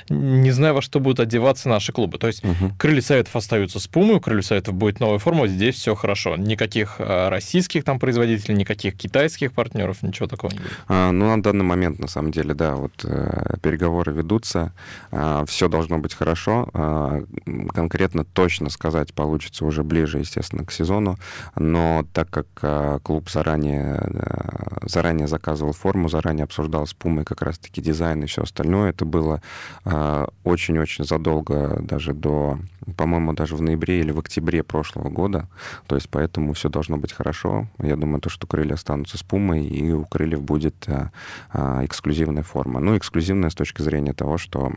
[0.09, 2.19] не знаю, во что будут одеваться наши клубы.
[2.19, 2.73] То есть угу.
[2.79, 6.37] крылья советов остаются с Puma, у крылья советов будет новая форма, здесь все хорошо.
[6.37, 10.73] Никаких а, российских там производителей, никаких китайских партнеров, ничего такого не будет.
[10.89, 14.73] А, ну, на данный момент, на самом деле, да, вот э, переговоры ведутся,
[15.11, 16.69] а, все должно быть хорошо.
[16.73, 17.23] А,
[17.73, 21.19] конкретно точно сказать получится уже ближе, естественно, к сезону,
[21.57, 27.43] но так как а, клуб заранее, а, заранее заказывал форму, заранее обсуждал с Пумой как
[27.43, 29.43] раз-таки дизайн и все остальное, это было
[30.45, 32.59] очень-очень задолго, даже до,
[32.97, 35.49] по-моему, даже в ноябре или в октябре прошлого года.
[35.87, 37.69] То есть поэтому все должно быть хорошо.
[37.79, 41.11] Я думаю, то, что крылья останутся с Пумой, и у крыльев будет а,
[41.51, 42.81] а, эксклюзивная форма.
[42.81, 44.73] Ну, эксклюзивная с точки зрения того, что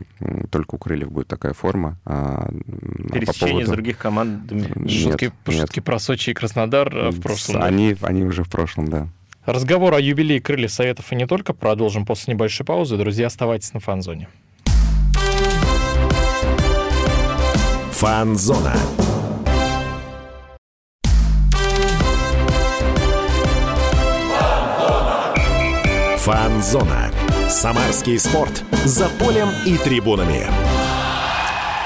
[0.50, 1.98] только у крыльев будет такая форма.
[2.04, 2.48] А,
[3.12, 3.66] Пересечение по поводу...
[3.66, 4.50] с других команд.
[4.90, 5.84] Шутки, нет, шутки нет.
[5.84, 7.62] про Сочи и Краснодар в прошлом.
[7.62, 9.08] Они, они уже в прошлом, да.
[9.48, 12.98] Разговор о юбилее крыльев Советов и не только продолжим после небольшой паузы.
[12.98, 14.28] Друзья, оставайтесь на фан-зоне.
[17.98, 18.76] Фанзона.
[26.18, 27.10] Фанзона.
[27.48, 28.62] Самарский спорт.
[28.84, 30.46] За полем и трибунами.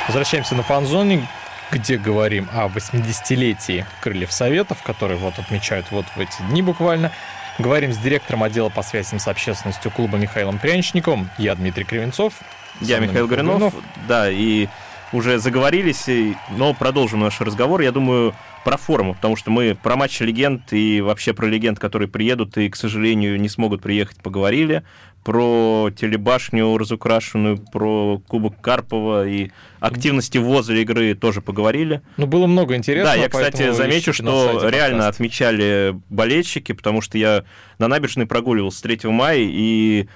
[0.06, 1.26] Возвращаемся на фан-зоне,
[1.70, 7.10] где говорим о 80-летии Крыльев Советов, которые вот отмечают вот в эти дни буквально.
[7.58, 11.30] Говорим с директором отдела по связям с общественностью клуба Михаилом Пряничником.
[11.38, 12.34] Я Дмитрий Кривенцов.
[12.82, 13.72] Я Михаил Горюнов.
[14.06, 14.68] Да, и
[15.12, 16.08] уже заговорились,
[16.56, 17.80] но продолжим наш разговор.
[17.80, 22.08] Я думаю, про форму, потому что мы про матч легенд и вообще про легенд, которые
[22.08, 24.82] приедут и, к сожалению, не смогут приехать, поговорили.
[25.24, 32.02] Про телебашню разукрашенную, про Кубок Карпова и активности возле игры тоже поговорили.
[32.16, 33.16] Ну, было много интересного.
[33.16, 35.16] Да, я, кстати, замечу, что реально подкаст.
[35.16, 37.44] отмечали болельщики, потому что я
[37.78, 40.08] на набережной прогуливался 3 мая и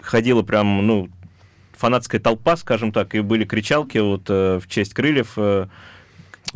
[0.00, 1.08] ходила прям, ну,
[1.82, 5.36] фанатская толпа, скажем так, и были кричалки вот э, в честь крыльев.
[5.36, 5.68] А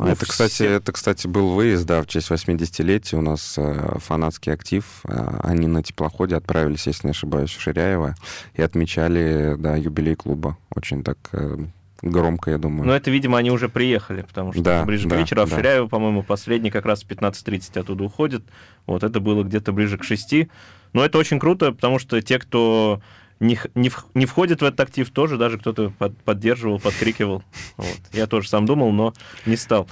[0.09, 4.85] это, кстати, это, кстати, был выезд, да, в честь 80-летия у нас э, фанатский актив.
[5.05, 8.15] Э, они на теплоходе отправились, если не ошибаюсь, в Ширяево
[8.53, 10.57] и отмечали, да, юбилей клуба.
[10.73, 11.57] Очень так э,
[12.03, 12.85] громко, я думаю.
[12.85, 15.49] Но это, видимо, они уже приехали, потому что да, ближе да, к вечеру, а в
[15.49, 15.57] да.
[15.57, 18.43] Ширяево, по-моему, последний как раз в 15.30 оттуда уходит.
[18.85, 20.47] Вот это было где-то ближе к 6.
[20.93, 23.01] Но это очень круто, потому что те, кто
[23.39, 27.43] не, не, не входит в этот актив, тоже даже кто-то под, поддерживал, подкрикивал.
[27.77, 27.99] Вот.
[28.11, 29.13] Я тоже сам думал, но
[29.45, 29.87] не стал.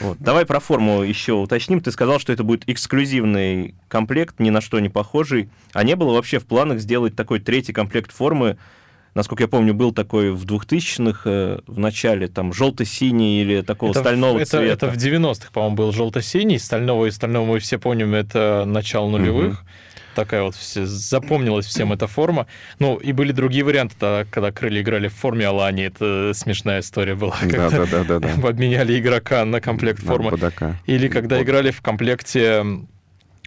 [0.00, 0.18] Вот.
[0.18, 1.80] Давай про форму еще уточним.
[1.80, 5.48] Ты сказал, что это будет эксклюзивный комплект, ни на что не похожий.
[5.72, 8.58] А не было вообще в планах сделать такой третий комплект формы,
[9.14, 14.00] насколько я помню, был такой в 2000-х, э, в начале, там, желто-синий или такого это,
[14.00, 14.86] стального это, цвета.
[14.86, 19.54] Это в 90-х, по-моему, был желто-синий, стального и стального мы все помним, это начало нулевых.
[19.62, 19.68] Угу
[20.14, 22.46] такая вот все, запомнилась всем эта форма.
[22.78, 27.14] Ну, и были другие варианты, тогда, когда крылья играли в форме Алани, это смешная история
[27.14, 27.36] была.
[27.42, 28.28] Да, да, да, да, да.
[28.48, 30.32] Обменяли игрока на комплект формы.
[30.86, 32.64] Или когда играли в комплекте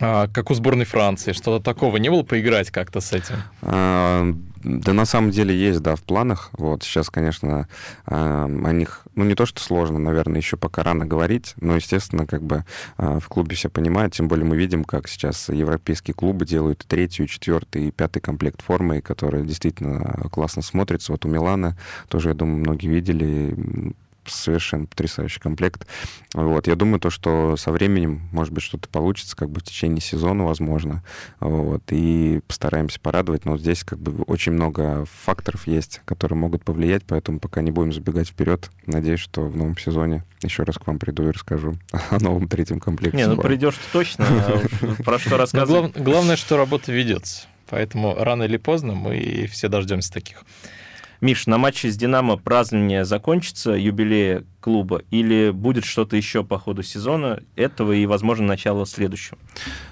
[0.01, 3.35] а, как у сборной Франции, что-то такого не было поиграть как-то с этим?
[3.61, 4.25] А,
[4.65, 6.49] да, на самом деле есть, да, в планах.
[6.53, 7.67] Вот сейчас, конечно,
[8.07, 12.25] а, о них, ну не то что сложно, наверное, еще пока рано говорить, но, естественно,
[12.25, 12.65] как бы
[12.97, 17.27] а, в клубе все понимают, тем более мы видим, как сейчас европейские клубы делают третью,
[17.27, 21.11] четвертый и пятый комплект формы, которые действительно классно смотрятся.
[21.11, 23.93] Вот у Милана тоже, я думаю, многие видели
[24.27, 25.87] совершенно потрясающий комплект.
[26.33, 26.67] Вот.
[26.67, 30.45] Я думаю, то, что со временем, может быть, что-то получится, как бы в течение сезона,
[30.45, 31.03] возможно.
[31.39, 31.83] Вот.
[31.89, 33.45] И постараемся порадовать.
[33.45, 37.93] Но здесь как бы очень много факторов есть, которые могут повлиять, поэтому пока не будем
[37.93, 38.69] забегать вперед.
[38.85, 41.75] Надеюсь, что в новом сезоне еще раз к вам приду и расскажу
[42.09, 43.17] о новом третьем комплекте.
[43.17, 45.97] Не, ну придешь точно, а про что рассказывать.
[45.97, 47.47] Главное, что работа ведется.
[47.67, 50.43] Поэтому рано или поздно мы все дождемся таких.
[51.21, 56.81] Миш, на матче с «Динамо» празднование закончится, юбилея клуба, или будет что-то еще по ходу
[56.81, 59.37] сезона этого и, возможно, начало следующего?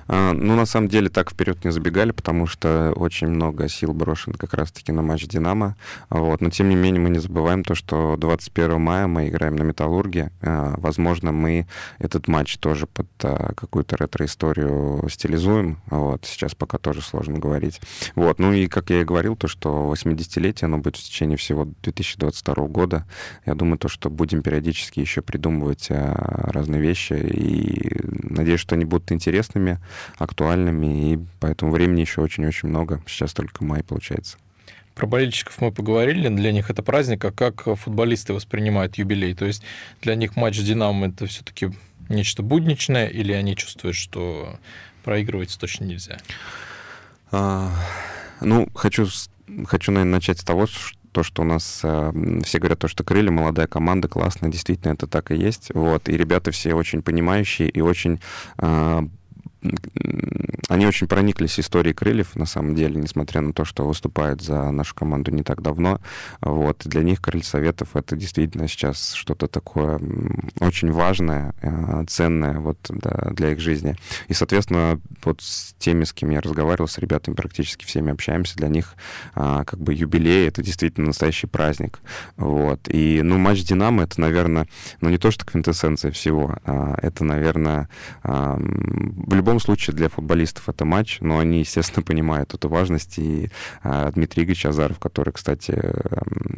[0.07, 4.35] А, ну, на самом деле, так вперед не забегали, потому что очень много сил брошено
[4.35, 5.75] как раз-таки на матч «Динамо».
[6.09, 6.41] Вот.
[6.41, 10.31] Но, тем не менее, мы не забываем то, что 21 мая мы играем на «Металлурге».
[10.41, 11.67] А, возможно, мы
[11.99, 15.81] этот матч тоже под а, какую-то ретро-историю стилизуем.
[15.91, 16.25] Вот.
[16.25, 17.79] Сейчас пока тоже сложно говорить.
[18.15, 18.39] Вот.
[18.39, 22.55] Ну и, как я и говорил, то, что 80-летие, оно будет в течение всего 2022
[22.69, 23.05] года.
[23.45, 27.13] Я думаю, то, что будем периодически периодически еще придумывать а, разные вещи.
[27.13, 27.91] И
[28.29, 29.79] надеюсь, что они будут интересными,
[30.17, 31.13] актуальными.
[31.13, 33.01] И поэтому времени еще очень-очень много.
[33.05, 34.37] Сейчас только май получается.
[34.95, 39.33] Про болельщиков мы поговорили, для них это праздник, а как футболисты воспринимают юбилей?
[39.33, 39.63] То есть
[40.03, 41.71] для них матч с «Динамо» это все-таки
[42.09, 44.59] нечто будничное, или они чувствуют, что
[45.03, 46.19] проигрывать точно нельзя?
[47.31, 47.71] А,
[48.39, 49.07] ну, хочу,
[49.65, 52.11] хочу, наверное, начать с того, что то, что у нас э,
[52.43, 55.71] все говорят, то, что крылья, молодая команда, классная, действительно это так и есть.
[55.73, 58.19] Вот, и ребята все очень понимающие и очень
[58.57, 59.01] э,
[60.69, 64.95] они очень прониклись историей крыльев, на самом деле, несмотря на то, что выступают за нашу
[64.95, 65.99] команду не так давно.
[66.41, 66.81] Вот.
[66.85, 69.99] Для них крылья советов это действительно сейчас что-то такое
[70.59, 73.95] очень важное, э, ценное вот, да, для их жизни.
[74.27, 78.67] И, соответственно, вот с теми, с кем я разговаривал, с ребятами практически всеми общаемся, для
[78.67, 78.95] них
[79.35, 81.99] а, как бы юбилей— это действительно настоящий праздник.
[82.37, 82.87] Вот.
[82.87, 84.67] И, ну, матч «Динамо»— это, наверное,
[85.01, 87.89] ну, не то, что квинтэссенция всего, а это, наверное,
[88.23, 93.17] а, в любом случае для футболистов это матч, но они, естественно, понимают эту важность.
[93.17, 93.49] И
[93.83, 95.77] а, Дмитрий Игоревич Азаров, который, кстати,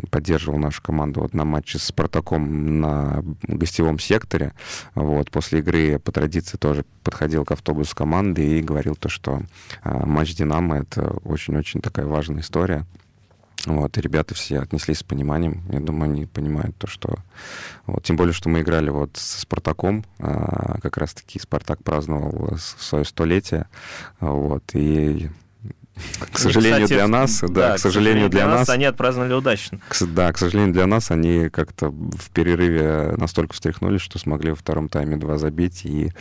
[0.10, 4.54] поддерживал нашу команду вот на матче с «Спартаком» на гостевом секторе,
[4.94, 9.42] вот, после игры по традиции тоже подходил к автобусу команды и говорил то, что
[9.84, 12.86] а, матч «Динамо»— это очень-очень такая важная история.
[13.66, 15.64] Вот, и ребята все отнеслись с пониманием.
[15.72, 17.16] Я думаю, они понимают то, что...
[17.86, 20.06] Вот, тем более, что мы играли вот с «Спартаком».
[20.20, 23.68] А, как раз-таки «Спартак» праздновал свое столетие.
[24.20, 25.30] Вот, и
[26.32, 29.80] к сожалению кстати, для нас, да, да к сожалению для, нас, нас, они отпраздновали удачно.
[29.88, 34.56] К, да, к сожалению для нас, они как-то в перерыве настолько встряхнулись, что смогли во
[34.56, 36.12] втором тайме два забить и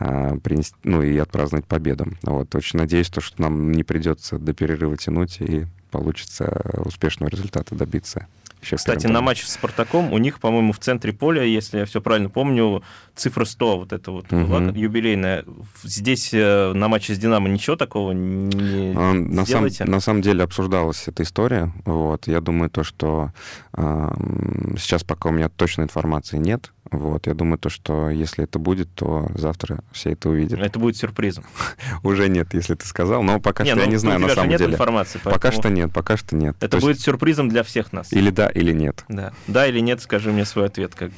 [0.00, 2.06] а, принести, ну и отпраздновать победу.
[2.22, 7.74] Вот очень надеюсь, то, что нам не придется до перерыва тянуть и получится успешного результата
[7.74, 8.26] добиться.
[8.62, 12.02] Еще Кстати, на матче с Спартаком у них, по-моему, в центре поля, если я все
[12.02, 12.82] правильно помню,
[13.16, 14.46] цифра 100, вот это вот Мгм.
[14.46, 15.46] была юбилейная.
[15.82, 19.84] Здесь э, на матче с Динамо ничего такого не А, На, сам- сделаете?
[19.86, 21.72] на самом деле обсуждалась эта история.
[21.86, 22.26] Вот.
[22.26, 23.32] Я думаю, то, что
[23.72, 26.70] ам, сейчас пока у меня точной информации нет.
[26.90, 27.26] Вот.
[27.26, 30.58] Я думаю, то, что если это будет, то завтра все это увидят.
[30.58, 31.44] Это будет сюрпризом.
[32.02, 33.22] Уже нет, если ты сказал.
[33.22, 34.72] Но пока что ну, я не у знаю, на самом нет деле.
[34.72, 36.56] информации, Пока что нет, пока что нет.
[36.58, 38.12] Это То есть будет сюрпризом для всех нас.
[38.12, 39.04] Или да, или нет.
[39.08, 39.32] Да.
[39.46, 41.10] да или нет, скажи мне свой ответ, как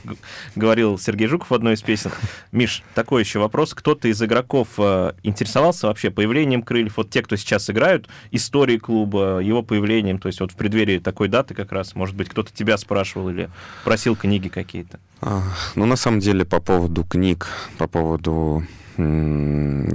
[0.57, 2.11] говорил Сергей Жуков в одной из песен.
[2.53, 3.73] Миш, такой еще вопрос.
[3.73, 6.97] Кто-то из игроков э, интересовался вообще появлением крыльев?
[6.97, 11.29] Вот те, кто сейчас играют, историей клуба, его появлением, то есть вот в преддверии такой
[11.29, 13.49] даты как раз, может быть, кто-то тебя спрашивал или
[13.85, 15.01] просил книги какие-то?
[15.23, 15.43] А,
[15.77, 17.47] Ну, на самом деле, по поводу книг,
[17.79, 18.65] по поводу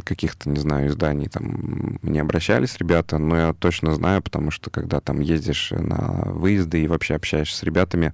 [0.03, 4.99] каких-то, не знаю, изданий там не обращались ребята, но я точно знаю, потому что когда
[5.01, 8.13] там ездишь на выезды и вообще общаешься с ребятами,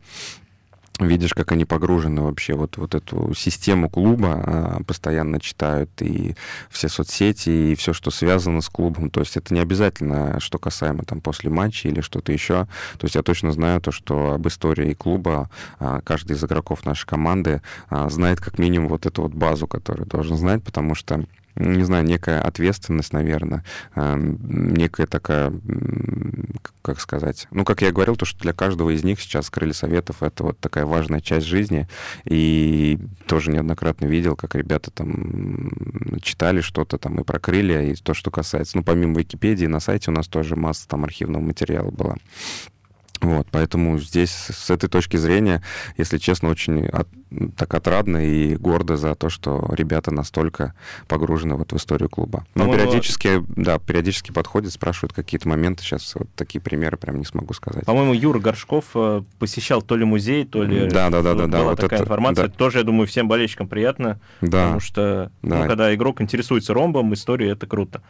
[1.00, 6.36] видишь, как они погружены вообще вот, вот эту систему клуба, а, постоянно читают и
[6.70, 9.10] все соцсети, и все, что связано с клубом.
[9.10, 12.68] То есть это не обязательно, что касаемо там после матча или что-то еще.
[12.98, 17.08] То есть я точно знаю то, что об истории клуба а, каждый из игроков нашей
[17.08, 21.26] команды а, знает как минимум вот эту вот базу, которую должен знать, потому что
[21.56, 23.64] не знаю, некая ответственность, наверное,
[23.96, 24.40] эм,
[24.74, 25.54] некая такая,
[26.82, 30.18] как сказать, ну, как я говорил, то, что для каждого из них сейчас крылья советов—
[30.24, 31.88] это вот такая важная часть жизни,
[32.26, 35.72] и тоже неоднократно видел, как ребята там
[36.22, 40.12] читали что-то там и про крылья, и то, что касается, ну, помимо Википедии, на сайте
[40.12, 42.16] у нас тоже масса там архивного материала была.
[43.24, 45.64] Вот, поэтому здесь с этой точки зрения,
[45.98, 47.08] если честно, очень от-
[47.56, 50.74] так отрадно и гордо за то, что ребята настолько
[51.08, 52.46] погружены вот в историю клуба.
[52.54, 55.84] Но По-моему, периодически, да, периодически подходят, спрашивают какие-то моменты.
[55.84, 57.86] Сейчас вот такие примеры прям не смогу сказать.
[57.86, 60.88] По-моему, Юра Горшков э, посещал то ли музей, то ли...
[60.90, 62.48] Да, да, да, да, да, Была вот такая это, информация.
[62.50, 62.54] да.
[62.54, 65.60] Тоже, я думаю, всем болельщикам приятно, Да, потому что, да.
[65.62, 68.02] ну, когда игрок интересуется ромбом, история— это круто.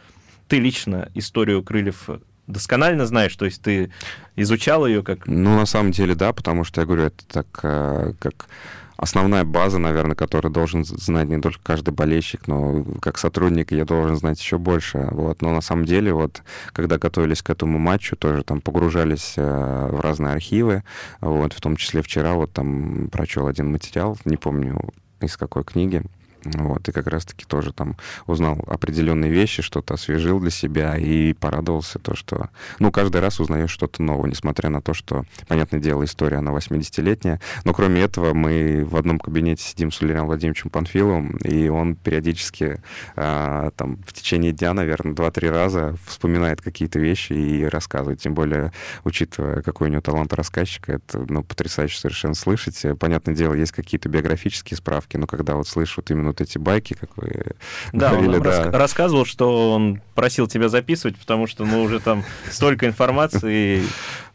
[0.48, 2.10] Ты лично историю крыльев
[2.46, 3.90] досконально знаешь, то есть ты
[4.36, 5.26] изучал ее как...
[5.26, 8.48] Ну, на самом деле, да, потому что, я говорю, это так, э, как
[8.96, 14.16] основная база, наверное, которую должен знать не только каждый болельщик, но как сотрудник я должен
[14.16, 15.08] знать еще больше.
[15.10, 15.42] Вот.
[15.42, 20.00] Но на самом деле, вот, когда готовились к этому матчу, тоже там погружались э, в
[20.00, 20.84] разные архивы,
[21.20, 24.78] вот, в том числе вчера вот там прочел один материал, не помню
[25.20, 26.02] из какой книги,
[26.44, 31.98] вот, и как раз-таки тоже там узнал определенные вещи, что-то освежил для себя и порадовался
[31.98, 32.50] то, что...
[32.78, 37.40] Ну, каждый раз узнаешь что-то новое, несмотря на то, что, понятное дело, история, она 80-летняя.
[37.64, 42.80] Но кроме этого, мы в одном кабинете сидим с Валерианом Владимировичем Панфиловым, и он периодически
[43.16, 48.20] а, там в течение дня, наверное, два-три раза вспоминает какие-то вещи и рассказывает.
[48.20, 48.72] Тем более,
[49.04, 52.84] учитывая, какой у него талант рассказчика, это ну, потрясающе совершенно слышать.
[52.98, 56.94] Понятное дело, есть какие-то биографические справки, но когда вот слышу вот именно вот эти байки,
[56.94, 57.52] как вы
[57.92, 58.64] Да, он говорили, нам да.
[58.64, 63.82] рас- рассказывал, что он просил тебя записывать, потому что, ну, уже там столько информации.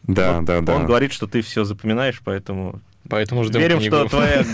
[0.04, 0.76] Да, да, да.
[0.76, 3.96] Он говорит, что ты все запоминаешь, поэтому Поэтому ждем верим, книгу.
[3.96, 4.46] что твоя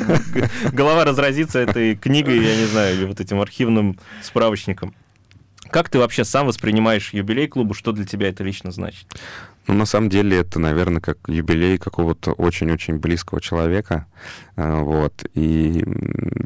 [0.71, 4.93] голова разразится этой книгой, я не знаю, или вот этим архивным справочником.
[5.69, 7.73] Как ты вообще сам воспринимаешь юбилей клуба?
[7.75, 9.05] Что для тебя это лично значит?
[9.67, 14.05] Ну, на самом деле, это, наверное, как юбилей какого-то очень-очень близкого человека.
[14.55, 15.25] э, Вот.
[15.33, 15.83] И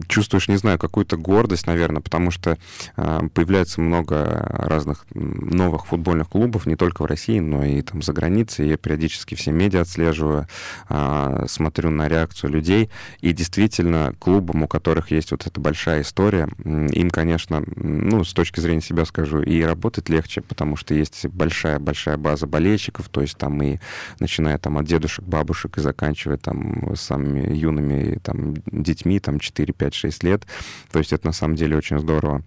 [0.07, 2.57] чувствуешь, не знаю, какую-то гордость, наверное, потому что
[2.97, 8.13] э, появляется много разных новых футбольных клубов, не только в России, но и там за
[8.13, 8.69] границей.
[8.69, 10.47] Я периодически все медиа отслеживаю,
[10.87, 12.89] а, смотрю на реакцию людей.
[13.21, 18.59] И действительно, клубам, у которых есть вот эта большая история, им, конечно, ну, с точки
[18.59, 23.61] зрения себя скажу, и работать легче, потому что есть большая-большая база болельщиков, то есть там
[23.61, 23.77] и
[24.19, 29.93] начиная там от дедушек, бабушек и заканчивая там самыми юными там детьми, там 4, 5,
[29.93, 30.47] 6 лет.
[30.91, 32.43] То есть это на самом деле очень здорово.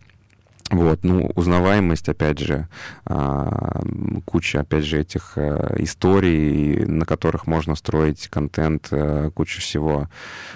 [0.73, 2.67] Вот, ну, узнаваемость, опять же,
[3.05, 3.83] а,
[4.25, 10.09] куча, опять же, этих э, историй, на которых можно строить контент, э, куча всего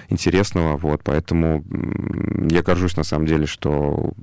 [0.09, 1.63] интересного, вот, поэтому
[2.49, 4.13] я горжусь, на самом деле, что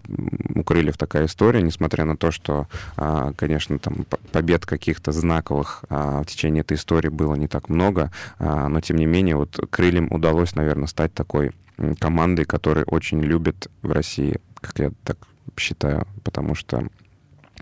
[0.56, 6.22] у Крыльев такая история, несмотря на то, что, а, конечно, там побед каких-то знаковых а,
[6.22, 10.56] в течение этой истории было не так много, но, тем не менее, вот Крыльям удалось,
[10.56, 11.52] наверное, стать такой
[12.00, 15.18] командой, которую очень любят в России, как я так
[15.56, 16.88] считаю, потому что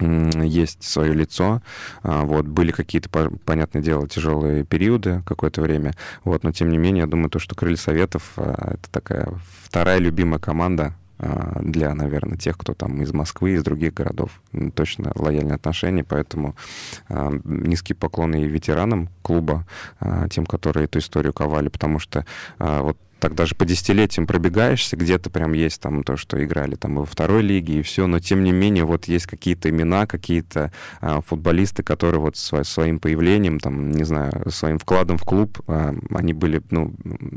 [0.01, 1.61] есть свое лицо,
[2.03, 5.93] а, вот, были какие-то, по- понятное дело, тяжелые периоды какое-то время,
[6.25, 9.29] вот, но тем не менее, я думаю, то, что Крылья Советов а, это такая
[9.63, 14.43] вторая любимая команда а, для, наверное, тех, кто там из Москвы, из других городов.
[14.75, 16.57] Точно лояльные отношения, поэтому
[17.11, 19.67] а, низкий поклон и ветеранам клуба,
[20.31, 22.25] тем, которые эту историю ковали, потому что
[22.59, 27.05] вот так даже по десятилетиям пробегаешься, где-то прям есть там то, что играли там во
[27.05, 31.85] второй лиге и все, но тем не менее вот есть какие-то имена, какие-то а, футболисты,
[31.85, 36.63] которые вот сво- своим появлением, там, не знаю, своим вкладом в клуб, а, они были,
[36.71, 36.93] ну,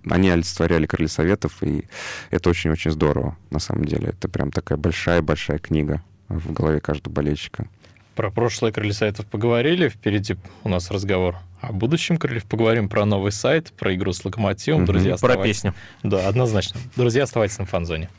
[0.10, 1.86] они олицетворяли Крылья Советов, и
[2.32, 4.08] это очень-очень здорово, на самом деле.
[4.10, 7.67] Это прям такая большая-большая книга в голове каждого болельщика.
[8.15, 13.34] Про прошлое Крылья Советов поговорили, впереди у нас разговор о будущем Крыльев, поговорим про новый
[13.34, 14.84] сайт, про игру с Локомотивом.
[14.84, 15.73] Угу, Друзья, про песню.
[16.01, 16.80] Да, однозначно.
[16.95, 18.10] Друзья, оставайтесь на фан-зоне.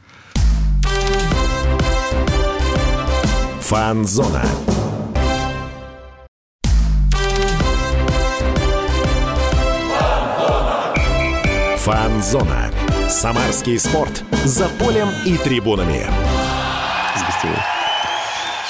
[3.63, 4.45] Фан-зона.
[11.79, 12.71] Фан-зона.
[13.09, 14.23] Самарский спорт.
[14.45, 16.07] За полем и трибунами.
[17.17, 17.76] С гостевой.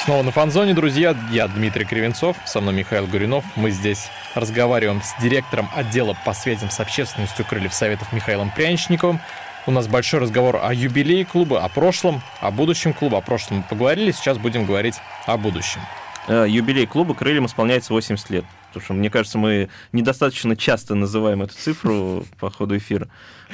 [0.07, 1.13] Снова на фанзоне, друзья.
[1.31, 3.43] Я Дмитрий Кривенцов, со мной Михаил Гуринов.
[3.57, 9.19] Мы здесь разговариваем с директором отдела по связям с общественностью Крыльев Советов Михаилом Пряничниковым.
[9.65, 13.17] У нас большой разговор о юбилее клуба, о прошлом, о будущем клуба.
[13.17, 14.95] О прошлом мы поговорили, сейчас будем говорить
[15.25, 15.81] о будущем.
[16.27, 18.45] Э, юбилей клуба Крыльям исполняется 80 лет.
[18.67, 23.07] Потому что, мне кажется, мы недостаточно часто называем эту цифру по ходу эфира.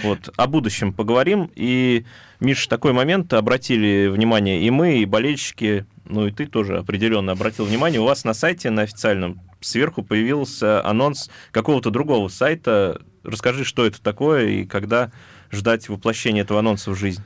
[0.04, 0.30] Вот.
[0.36, 1.52] О будущем поговорим.
[1.56, 2.06] И,
[2.40, 7.66] Миш, такой момент обратили внимание и мы, и болельщики ну и ты тоже определенно обратил
[7.66, 13.02] внимание, у вас на сайте, на официальном, сверху появился анонс какого-то другого сайта.
[13.24, 15.12] Расскажи, что это такое и когда
[15.52, 17.24] ждать воплощения этого анонса в жизнь.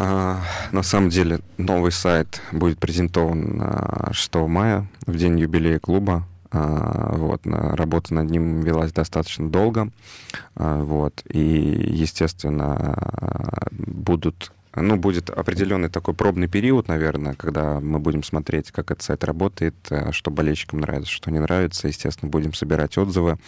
[0.00, 0.40] А,
[0.70, 3.60] на самом деле, новый сайт будет презентован
[4.12, 6.24] 6 мая, в день юбилея клуба.
[6.52, 9.90] А, вот, работа над ним велась достаточно долго.
[10.54, 12.96] А, вот, и, естественно,
[13.72, 19.24] будут ну, будет определенный такой пробный период, наверное, когда мы будем смотреть, как этот сайт
[19.24, 21.88] работает, э, что болельщикам нравится, что не нравится.
[21.88, 23.38] Естественно, будем собирать отзывы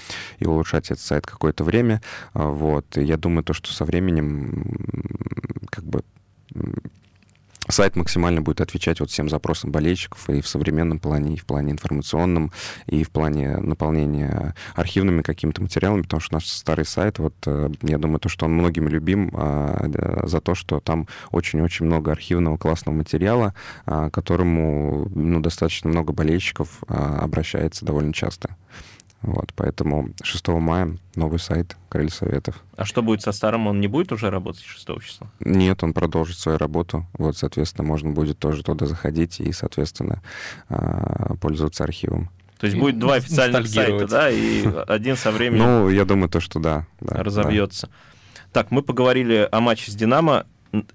[0.40, 2.02] и улучшать этот сайт какое-то время.
[2.32, 2.96] А, вот.
[2.96, 4.64] И я думаю, то, что со временем
[5.70, 6.02] как бы
[7.68, 11.72] сайт максимально будет отвечать вот всем запросам болельщиков и в современном плане, и в плане
[11.72, 12.52] информационном,
[12.86, 17.98] и в плане наполнения архивными какими-то материалами, потому что наш старый сайт, вот э, я
[17.98, 22.96] думаю, то, что он многими любим а, за то, что там очень-очень много архивного классного
[22.96, 23.54] материала,
[23.86, 28.56] а, которому ну, достаточно много болельщиков а, обращается довольно часто.
[29.22, 32.62] Вот, поэтому 6 мая новый сайт Крылья Советов.
[32.76, 33.66] А что будет со старым?
[33.66, 35.30] Он не будет уже работать 6 числа?
[35.40, 37.06] Нет, он продолжит свою работу.
[37.12, 40.22] Вот, соответственно, можно будет тоже туда заходить и, соответственно,
[40.68, 42.30] а, пользоваться архивом.
[42.58, 45.64] То есть будет два официальных сайта, да, и один со временем...
[45.64, 46.86] Ну, я думаю, то, что да.
[47.00, 47.86] да разобьется.
[47.86, 47.92] Да.
[48.52, 50.46] Так, мы поговорили о матче с «Динамо».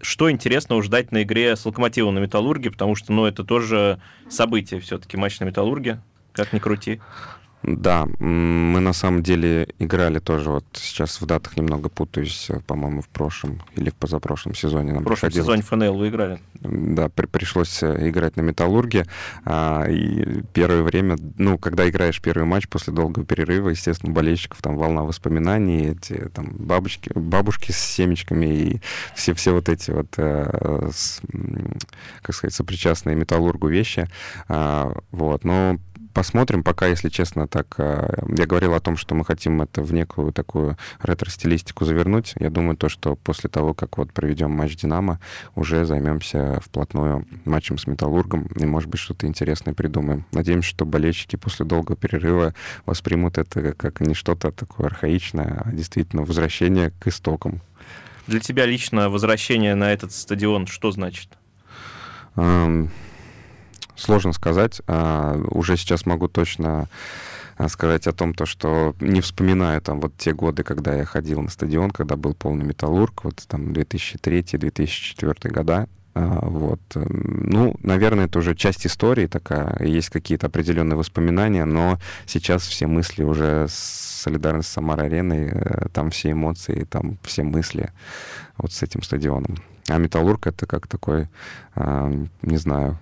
[0.01, 3.99] Что интересного ждать на игре с «Локомотивом» на «Металлурге», потому что, ну, это тоже
[4.29, 6.01] событие все-таки, матч на «Металлурге»,
[6.33, 7.01] как ни крути.
[7.67, 13.07] Да, мы на самом деле играли тоже, вот сейчас в датах немного путаюсь, по-моему, в
[13.07, 14.93] прошлом или в позапрошлом сезоне.
[14.93, 16.39] Нам в прошлом сезоне ФНЛ вы играли?
[16.53, 19.07] Да, при, пришлось э, играть на Металлурге.
[19.45, 24.77] А, и первое время, ну, когда играешь первый матч после долгого перерыва, естественно, болельщиков там
[24.77, 28.81] волна воспоминаний, эти там бабочки, бабушки с семечками и
[29.15, 31.19] все, все вот эти вот, э, с,
[32.21, 34.07] как сказать, сопричастные Металлургу вещи.
[34.49, 35.79] А, вот, но
[36.15, 36.63] посмотрим.
[36.63, 40.31] Пока, если честно, так э, я говорил о том, что мы хотим это в некую
[40.31, 42.33] такую ретро-стилистику завернуть.
[42.39, 45.19] Я думаю, то, что после того, как вот проведем матч «Динамо»,
[45.55, 50.25] уже займемся вплотную матчем с «Металлургом» и, может быть, что-то интересное придумаем.
[50.31, 52.55] Надеемся, что болельщики после долгого перерыва
[52.85, 57.61] воспримут это как не что-то такое архаичное, а действительно возвращение к истокам.
[58.25, 61.29] Для тебя лично возвращение на этот стадион что значит?
[63.95, 64.81] Сложно сказать.
[64.87, 66.87] А, уже сейчас могу точно
[67.57, 71.41] а, сказать о том, то, что не вспоминаю там вот те годы, когда я ходил
[71.41, 75.87] на стадион, когда был полный металлург, вот там 2003-2004 года.
[76.13, 76.81] А, вот.
[76.93, 83.23] Ну, наверное, это уже часть истории такая, есть какие-то определенные воспоминания, но сейчас все мысли
[83.23, 87.91] уже солидарность с Самар-ареной, э, там все эмоции, там все мысли
[88.57, 89.57] вот с этим стадионом.
[89.87, 91.27] А Металлург— это как такой,
[91.75, 92.97] не знаю,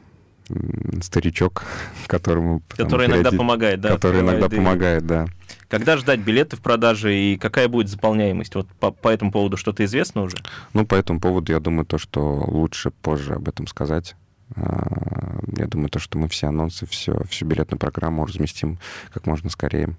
[1.01, 1.63] старичок,
[2.07, 2.61] которому...
[2.69, 3.89] Который иногда помогает, да?
[3.89, 4.49] Который иногда и...
[4.49, 5.27] помогает, да.
[5.67, 8.55] Когда ждать билеты в продаже и какая будет заполняемость?
[8.55, 10.37] Вот по, по этому поводу что-то известно уже?
[10.73, 14.15] Ну, по этому поводу я думаю то, что лучше позже об этом сказать.
[14.55, 18.77] А, я думаю то, что мы все анонсы, все, всю билетную программу разместим
[19.11, 19.95] как можно скорее.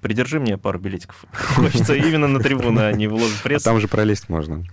[0.00, 1.24] Придержи мне пару билетиков.
[1.32, 3.62] Хочется именно на трибуну, а не в ложу пресс.
[3.62, 4.64] Там же пролезть можно.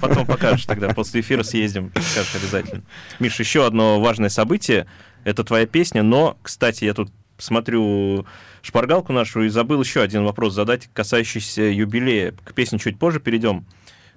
[0.00, 2.82] Потом покажешь тогда, после эфира съездим, скажешь обязательно.
[3.18, 4.86] Миш, еще одно важное событие.
[5.24, 8.26] Это твоя песня, но, кстати, я тут смотрю
[8.62, 12.32] шпаргалку нашу и забыл еще один вопрос задать, касающийся юбилея.
[12.44, 13.66] К песне чуть позже перейдем.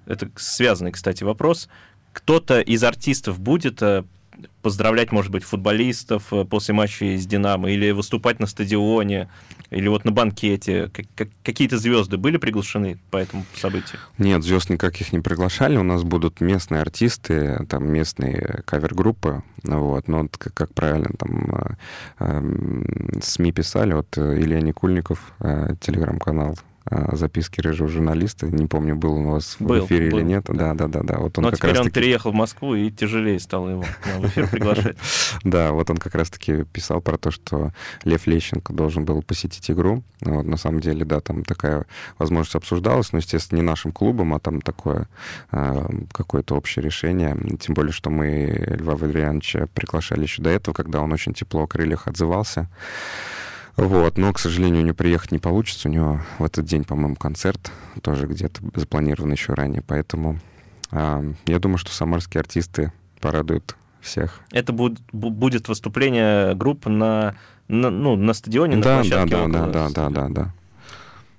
[0.06, 1.68] Это связанный, кстати, вопрос.
[2.12, 4.04] Кто-то из артистов будет э,
[4.62, 9.28] поздравлять, может быть, футболистов э, после матча с «Динамо», или выступать на стадионе,
[9.70, 10.90] или вот на банкете.
[11.42, 14.00] Какие-то звезды были приглашены по этому событию?
[14.18, 15.76] Нет, звезд никаких не приглашали.
[15.76, 19.42] У нас будут местные артисты, там местные кавер-группы.
[19.62, 20.08] Вот.
[20.08, 21.74] Но как, как правильно там э,
[22.18, 26.56] э, СМИ писали, вот Илья Никульников, э, телеграм-канал
[27.12, 28.46] записки рыжего журналиста.
[28.46, 30.18] Не помню, был он у вас был, в эфире был.
[30.18, 30.44] или нет.
[30.48, 31.18] Да, да, да, да.
[31.18, 34.26] Вот он Но как теперь раз он переехал в Москву и тяжелее стало его в
[34.26, 34.96] эфир приглашать.
[35.44, 37.72] Да, вот он как раз-таки писал про то, что
[38.04, 40.02] Лев Лещенко должен был посетить игру.
[40.20, 41.86] Вот, на самом деле, да, там такая
[42.18, 45.08] возможность обсуждалась, но, естественно, не нашим клубом, а там такое
[45.50, 47.36] а, какое-то общее решение.
[47.60, 51.66] Тем более, что мы Льва Валерьяновича приглашали еще до этого, когда он очень тепло о
[51.66, 52.68] крыльях отзывался.
[53.80, 55.88] Вот, но, к сожалению, у него приехать не получится.
[55.88, 57.72] У него в этот день, по-моему, концерт
[58.02, 59.82] тоже где-то запланирован еще ранее.
[59.86, 60.38] Поэтому
[60.90, 64.40] э, я думаю, что самарские артисты порадуют всех.
[64.52, 67.36] Это будет, будет выступление группы на,
[67.68, 70.54] на, ну, на стадионе, на да, площадке да, да, да, да, да, да.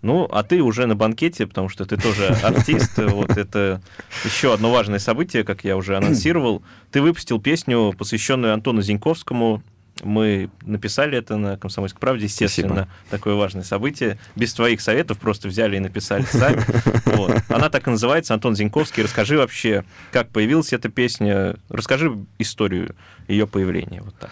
[0.01, 2.97] Ну, а ты уже на банкете, потому что ты тоже артист.
[2.97, 3.83] Вот это
[4.25, 6.63] еще одно важное событие, как я уже анонсировал.
[6.89, 9.61] Ты выпустил песню, посвященную Антону Зиньковскому,
[10.03, 12.89] мы написали это на «Комсомольской правде», естественно, Спасибо.
[13.09, 14.17] такое важное событие.
[14.35, 16.61] Без твоих советов просто взяли и написали сами.
[17.05, 17.35] Вот.
[17.49, 19.03] Она так и называется, Антон Зиньковский.
[19.03, 22.95] Расскажи вообще, как появилась эта песня, расскажи историю
[23.27, 24.01] ее появления.
[24.01, 24.29] Вот так.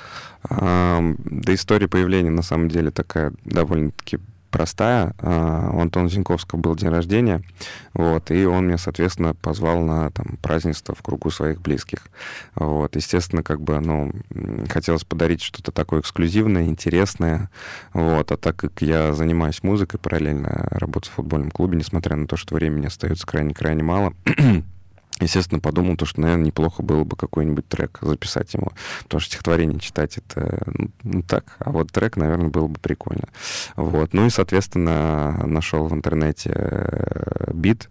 [0.49, 5.13] А, да история появления на самом деле такая довольно-таки простая.
[5.19, 7.41] А, у Антона Зиньковского был день рождения,
[7.93, 11.99] вот, и он меня, соответственно, позвал на там, празднество в кругу своих близких.
[12.55, 14.11] Вот, естественно, как бы, ну,
[14.69, 17.49] хотелось подарить что-то такое эксклюзивное, интересное,
[17.93, 22.37] вот, а так как я занимаюсь музыкой, параллельно работаю в футбольном клубе, несмотря на то,
[22.37, 24.13] что времени остается крайне-крайне мало,
[25.25, 28.71] естественно, подумал, то, что, наверное, неплохо было бы какой-нибудь трек записать ему.
[29.03, 30.63] Потому что стихотворение читать это
[31.03, 33.27] ну, так, а вот трек, наверное, было бы прикольно.
[33.75, 34.13] Вот.
[34.13, 37.89] Ну и, соответственно, нашел в интернете э, бит,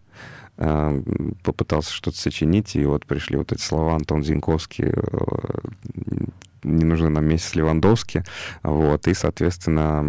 [0.57, 1.03] э,
[1.43, 6.21] попытался что-то сочинить, и вот пришли вот эти слова Антон Зинковский э,
[6.69, 8.25] не нужны нам месяц Левандовски,
[8.63, 10.05] вот, и, соответственно,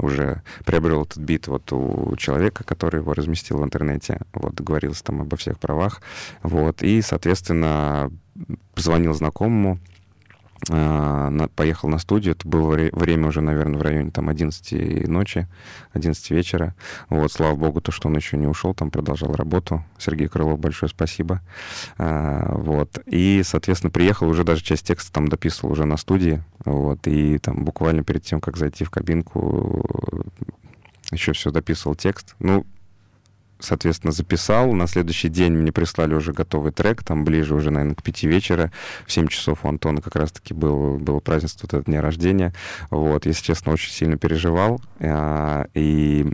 [0.00, 5.22] уже приобрел этот бит вот у человека, который его разместил в интернете, вот, договорился там
[5.22, 6.02] обо всех правах,
[6.42, 8.10] вот, и, соответственно,
[8.74, 9.78] позвонил знакомому,
[11.54, 15.46] поехал на студию, это было время уже, наверное, в районе там 11 ночи,
[15.92, 16.74] 11 вечера.
[17.08, 19.84] Вот, слава богу, то, что он еще не ушел, там продолжал работу.
[19.98, 21.40] Сергей Крылов, большое спасибо.
[21.98, 27.06] А, вот, и, соответственно, приехал, уже даже часть текста там дописывал уже на студии, вот,
[27.06, 29.84] и там буквально перед тем, как зайти в кабинку,
[31.10, 32.34] еще все дописывал текст.
[32.38, 32.66] Ну,
[33.64, 34.72] соответственно, записал.
[34.72, 38.70] На следующий день мне прислали уже готовый трек, там ближе уже, наверное, к пяти вечера.
[39.06, 42.52] В 7 часов у Антона как раз-таки был, было празднество вот дня рождения.
[42.90, 44.80] Вот, если честно, очень сильно переживал.
[45.00, 46.26] А, и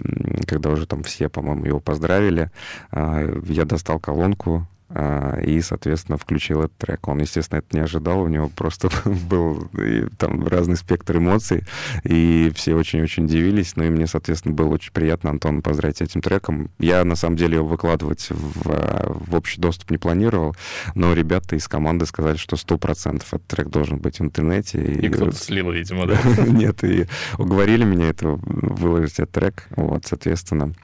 [0.47, 2.51] когда уже там все, по-моему, его поздравили,
[2.91, 7.07] а, я достал колонку, и, соответственно, включил этот трек.
[7.07, 11.65] Он, естественно, это не ожидал, у него просто был и, там разный спектр эмоций,
[12.03, 16.71] и все очень-очень удивились, ну и мне, соответственно, было очень приятно Антон поздравить этим треком.
[16.79, 20.57] Я, на самом деле, его выкладывать в, в общий доступ не планировал,
[20.95, 24.83] но ребята из команды сказали, что сто процентов этот трек должен быть в интернете.
[24.83, 26.19] И, и кто-то слил, видимо, да?
[26.47, 27.07] Нет, и
[27.39, 30.75] уговорили меня это выложить этот трек, вот, соответственно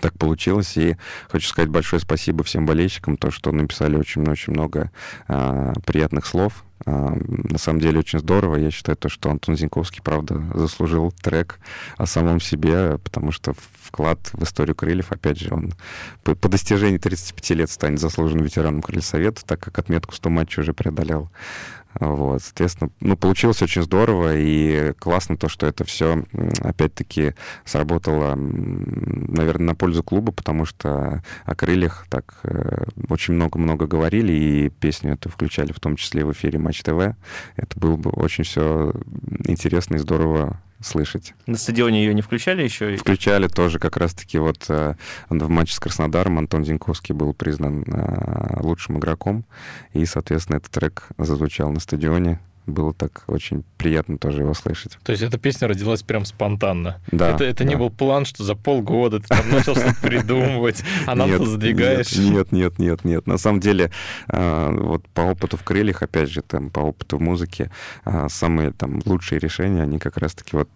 [0.00, 0.76] так получилось.
[0.76, 0.96] И
[1.28, 4.90] хочу сказать большое спасибо всем болельщикам, то, что написали очень-очень много
[5.28, 6.64] э, приятных слов.
[6.86, 8.56] На самом деле очень здорово.
[8.56, 11.58] Я считаю то, что Антон Зинковский, правда, заслужил трек
[11.96, 15.72] о самом себе, потому что вклад в историю крыльев, опять же, он
[16.22, 20.72] по, по достижении 35 лет станет заслуженным ветераном Крыльсовета, так как отметку 100 матчей уже
[20.72, 21.30] преодолел.
[22.00, 26.24] Вот, соответственно, ну, получилось очень здорово, и классно то, что это все,
[26.60, 34.32] опять-таки, сработало, наверное, на пользу клуба, потому что о крыльях так э, очень много-много говорили,
[34.32, 37.16] и песню эту включали в том числе в эфире Матч ТВ.
[37.56, 38.92] Это было бы очень все
[39.46, 41.32] интересно и здорово слышать.
[41.46, 42.94] На стадионе ее не включали еще?
[42.98, 44.96] Включали тоже как раз-таки вот э,
[45.30, 49.46] в матче с Краснодаром Антон Зинковский был признан э, лучшим игроком,
[49.94, 52.38] и, соответственно, этот трек зазвучал на стадионе.
[52.68, 54.98] Было так очень приятно тоже его слышать.
[55.02, 57.00] То есть эта песня родилась прям спонтанно?
[57.10, 57.30] Да.
[57.30, 57.70] Это, это да.
[57.70, 61.46] не был план, что за полгода ты там начал что-то придумывать, а нам Нет, ты
[61.46, 62.16] задвигаешь?
[62.16, 63.26] Нет, нет, нет, нет.
[63.26, 63.90] На самом деле,
[64.28, 67.70] а, вот по опыту в крыльях, опять же, там, по опыту в музыке,
[68.04, 70.68] а, самые там лучшие решения, они как раз-таки вот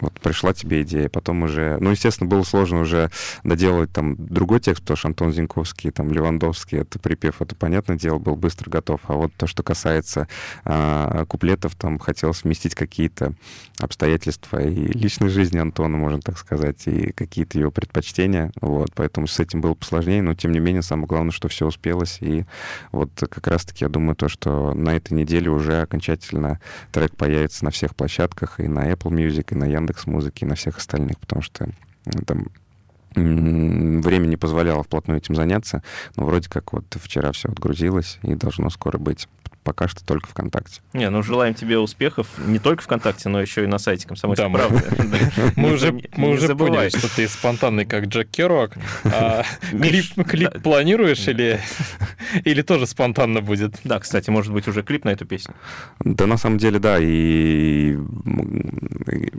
[0.00, 1.78] вот пришла тебе идея, потом уже...
[1.80, 3.10] Ну, естественно, было сложно уже
[3.44, 8.18] доделать там другой текст, потому что Антон Зинковский, там, Левандовский, это припев, это, понятное дело,
[8.18, 9.00] был быстро готов.
[9.06, 10.28] А вот то, что касается
[10.64, 13.34] а, куплетов, там хотелось вместить какие-то
[13.78, 18.52] обстоятельства и личной жизни Антона, можно так сказать, и какие-то его предпочтения.
[18.60, 22.18] Вот, поэтому с этим было посложнее, но, тем не менее, самое главное, что все успелось.
[22.20, 22.44] И
[22.92, 26.60] вот как раз-таки я думаю, то, что на этой неделе уже окончательно
[26.92, 30.54] трек появится на всех площадках, и на Apple Music, и на Яндекс музыки и на
[30.54, 31.68] всех остальных, потому что
[32.06, 32.46] ну, там
[33.16, 35.82] не позволяло вплотную этим заняться,
[36.16, 39.28] но вроде как вот вчера все отгрузилось и должно скоро быть.
[39.70, 40.80] Пока что только ВКонтакте.
[40.94, 44.48] Не, ну желаем тебе успехов не только ВКонтакте, но еще и на сайте Комсомольской Да,
[44.48, 44.82] мы- правды.
[45.54, 48.76] Мы уже, мы уже поняли, что ты спонтанный, как Джек Керуак.
[49.04, 51.60] А клип, планируешь или,
[52.42, 53.76] или тоже спонтанно будет?
[53.84, 55.54] Да, кстати, может быть уже клип на эту песню.
[56.00, 57.96] Да, на самом деле, да, и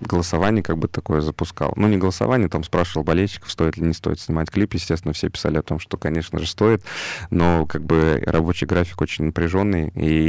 [0.07, 1.73] голосование как бы такое запускал.
[1.75, 4.75] Ну, не голосование, там спрашивал болельщиков, стоит ли не стоит снимать клип.
[4.75, 6.84] Естественно, все писали о том, что, конечно же, стоит,
[7.32, 10.20] но как бы рабочий график очень напряженный, и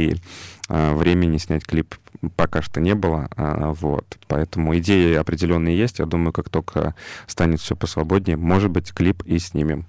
[0.69, 1.95] а, времени снять клип
[2.35, 4.05] пока что не было, а, вот.
[4.27, 5.99] Поэтому идеи определенные есть.
[5.99, 6.95] Я думаю, как только
[7.27, 9.85] станет все посвободнее, может быть, клип и снимем.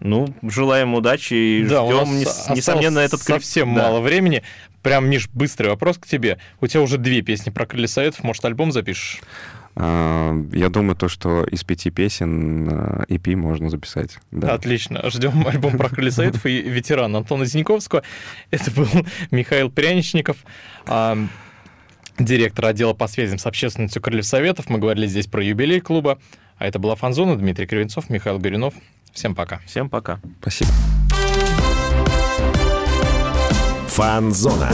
[0.00, 3.36] Ну, желаем удачи и Да, у нас ждем, нес- несомненно, этот клип.
[3.36, 3.84] совсем Да.
[3.84, 4.42] мало времени.
[4.82, 6.38] Прям, Миш, быстрый вопрос к тебе.
[6.60, 8.22] У тебя уже две песни про крылья советов.
[8.22, 9.20] Может, альбом запишешь?
[9.76, 14.18] А, Я думаю, то, что из пяти песен а, EP можно записать.
[14.30, 14.54] Да.
[14.54, 15.08] Отлично.
[15.10, 18.02] Ждем альбом про крылья советов и ветеран Антона Зиньковского.
[18.50, 18.86] Это был
[19.30, 20.38] Михаил Пряничников,
[20.86, 21.18] а,
[22.18, 24.68] директор отдела по связям с общественностью крыльев советов.
[24.68, 26.18] Мы говорили здесь про юбилей клуба.
[26.56, 28.74] А это была Фанзона, Дмитрий Кривенцов, Михаил Горюнов.
[29.12, 29.58] Всем пока.
[29.66, 30.20] Всем пока.
[30.40, 30.70] Спасибо.
[33.88, 34.70] Фанзона.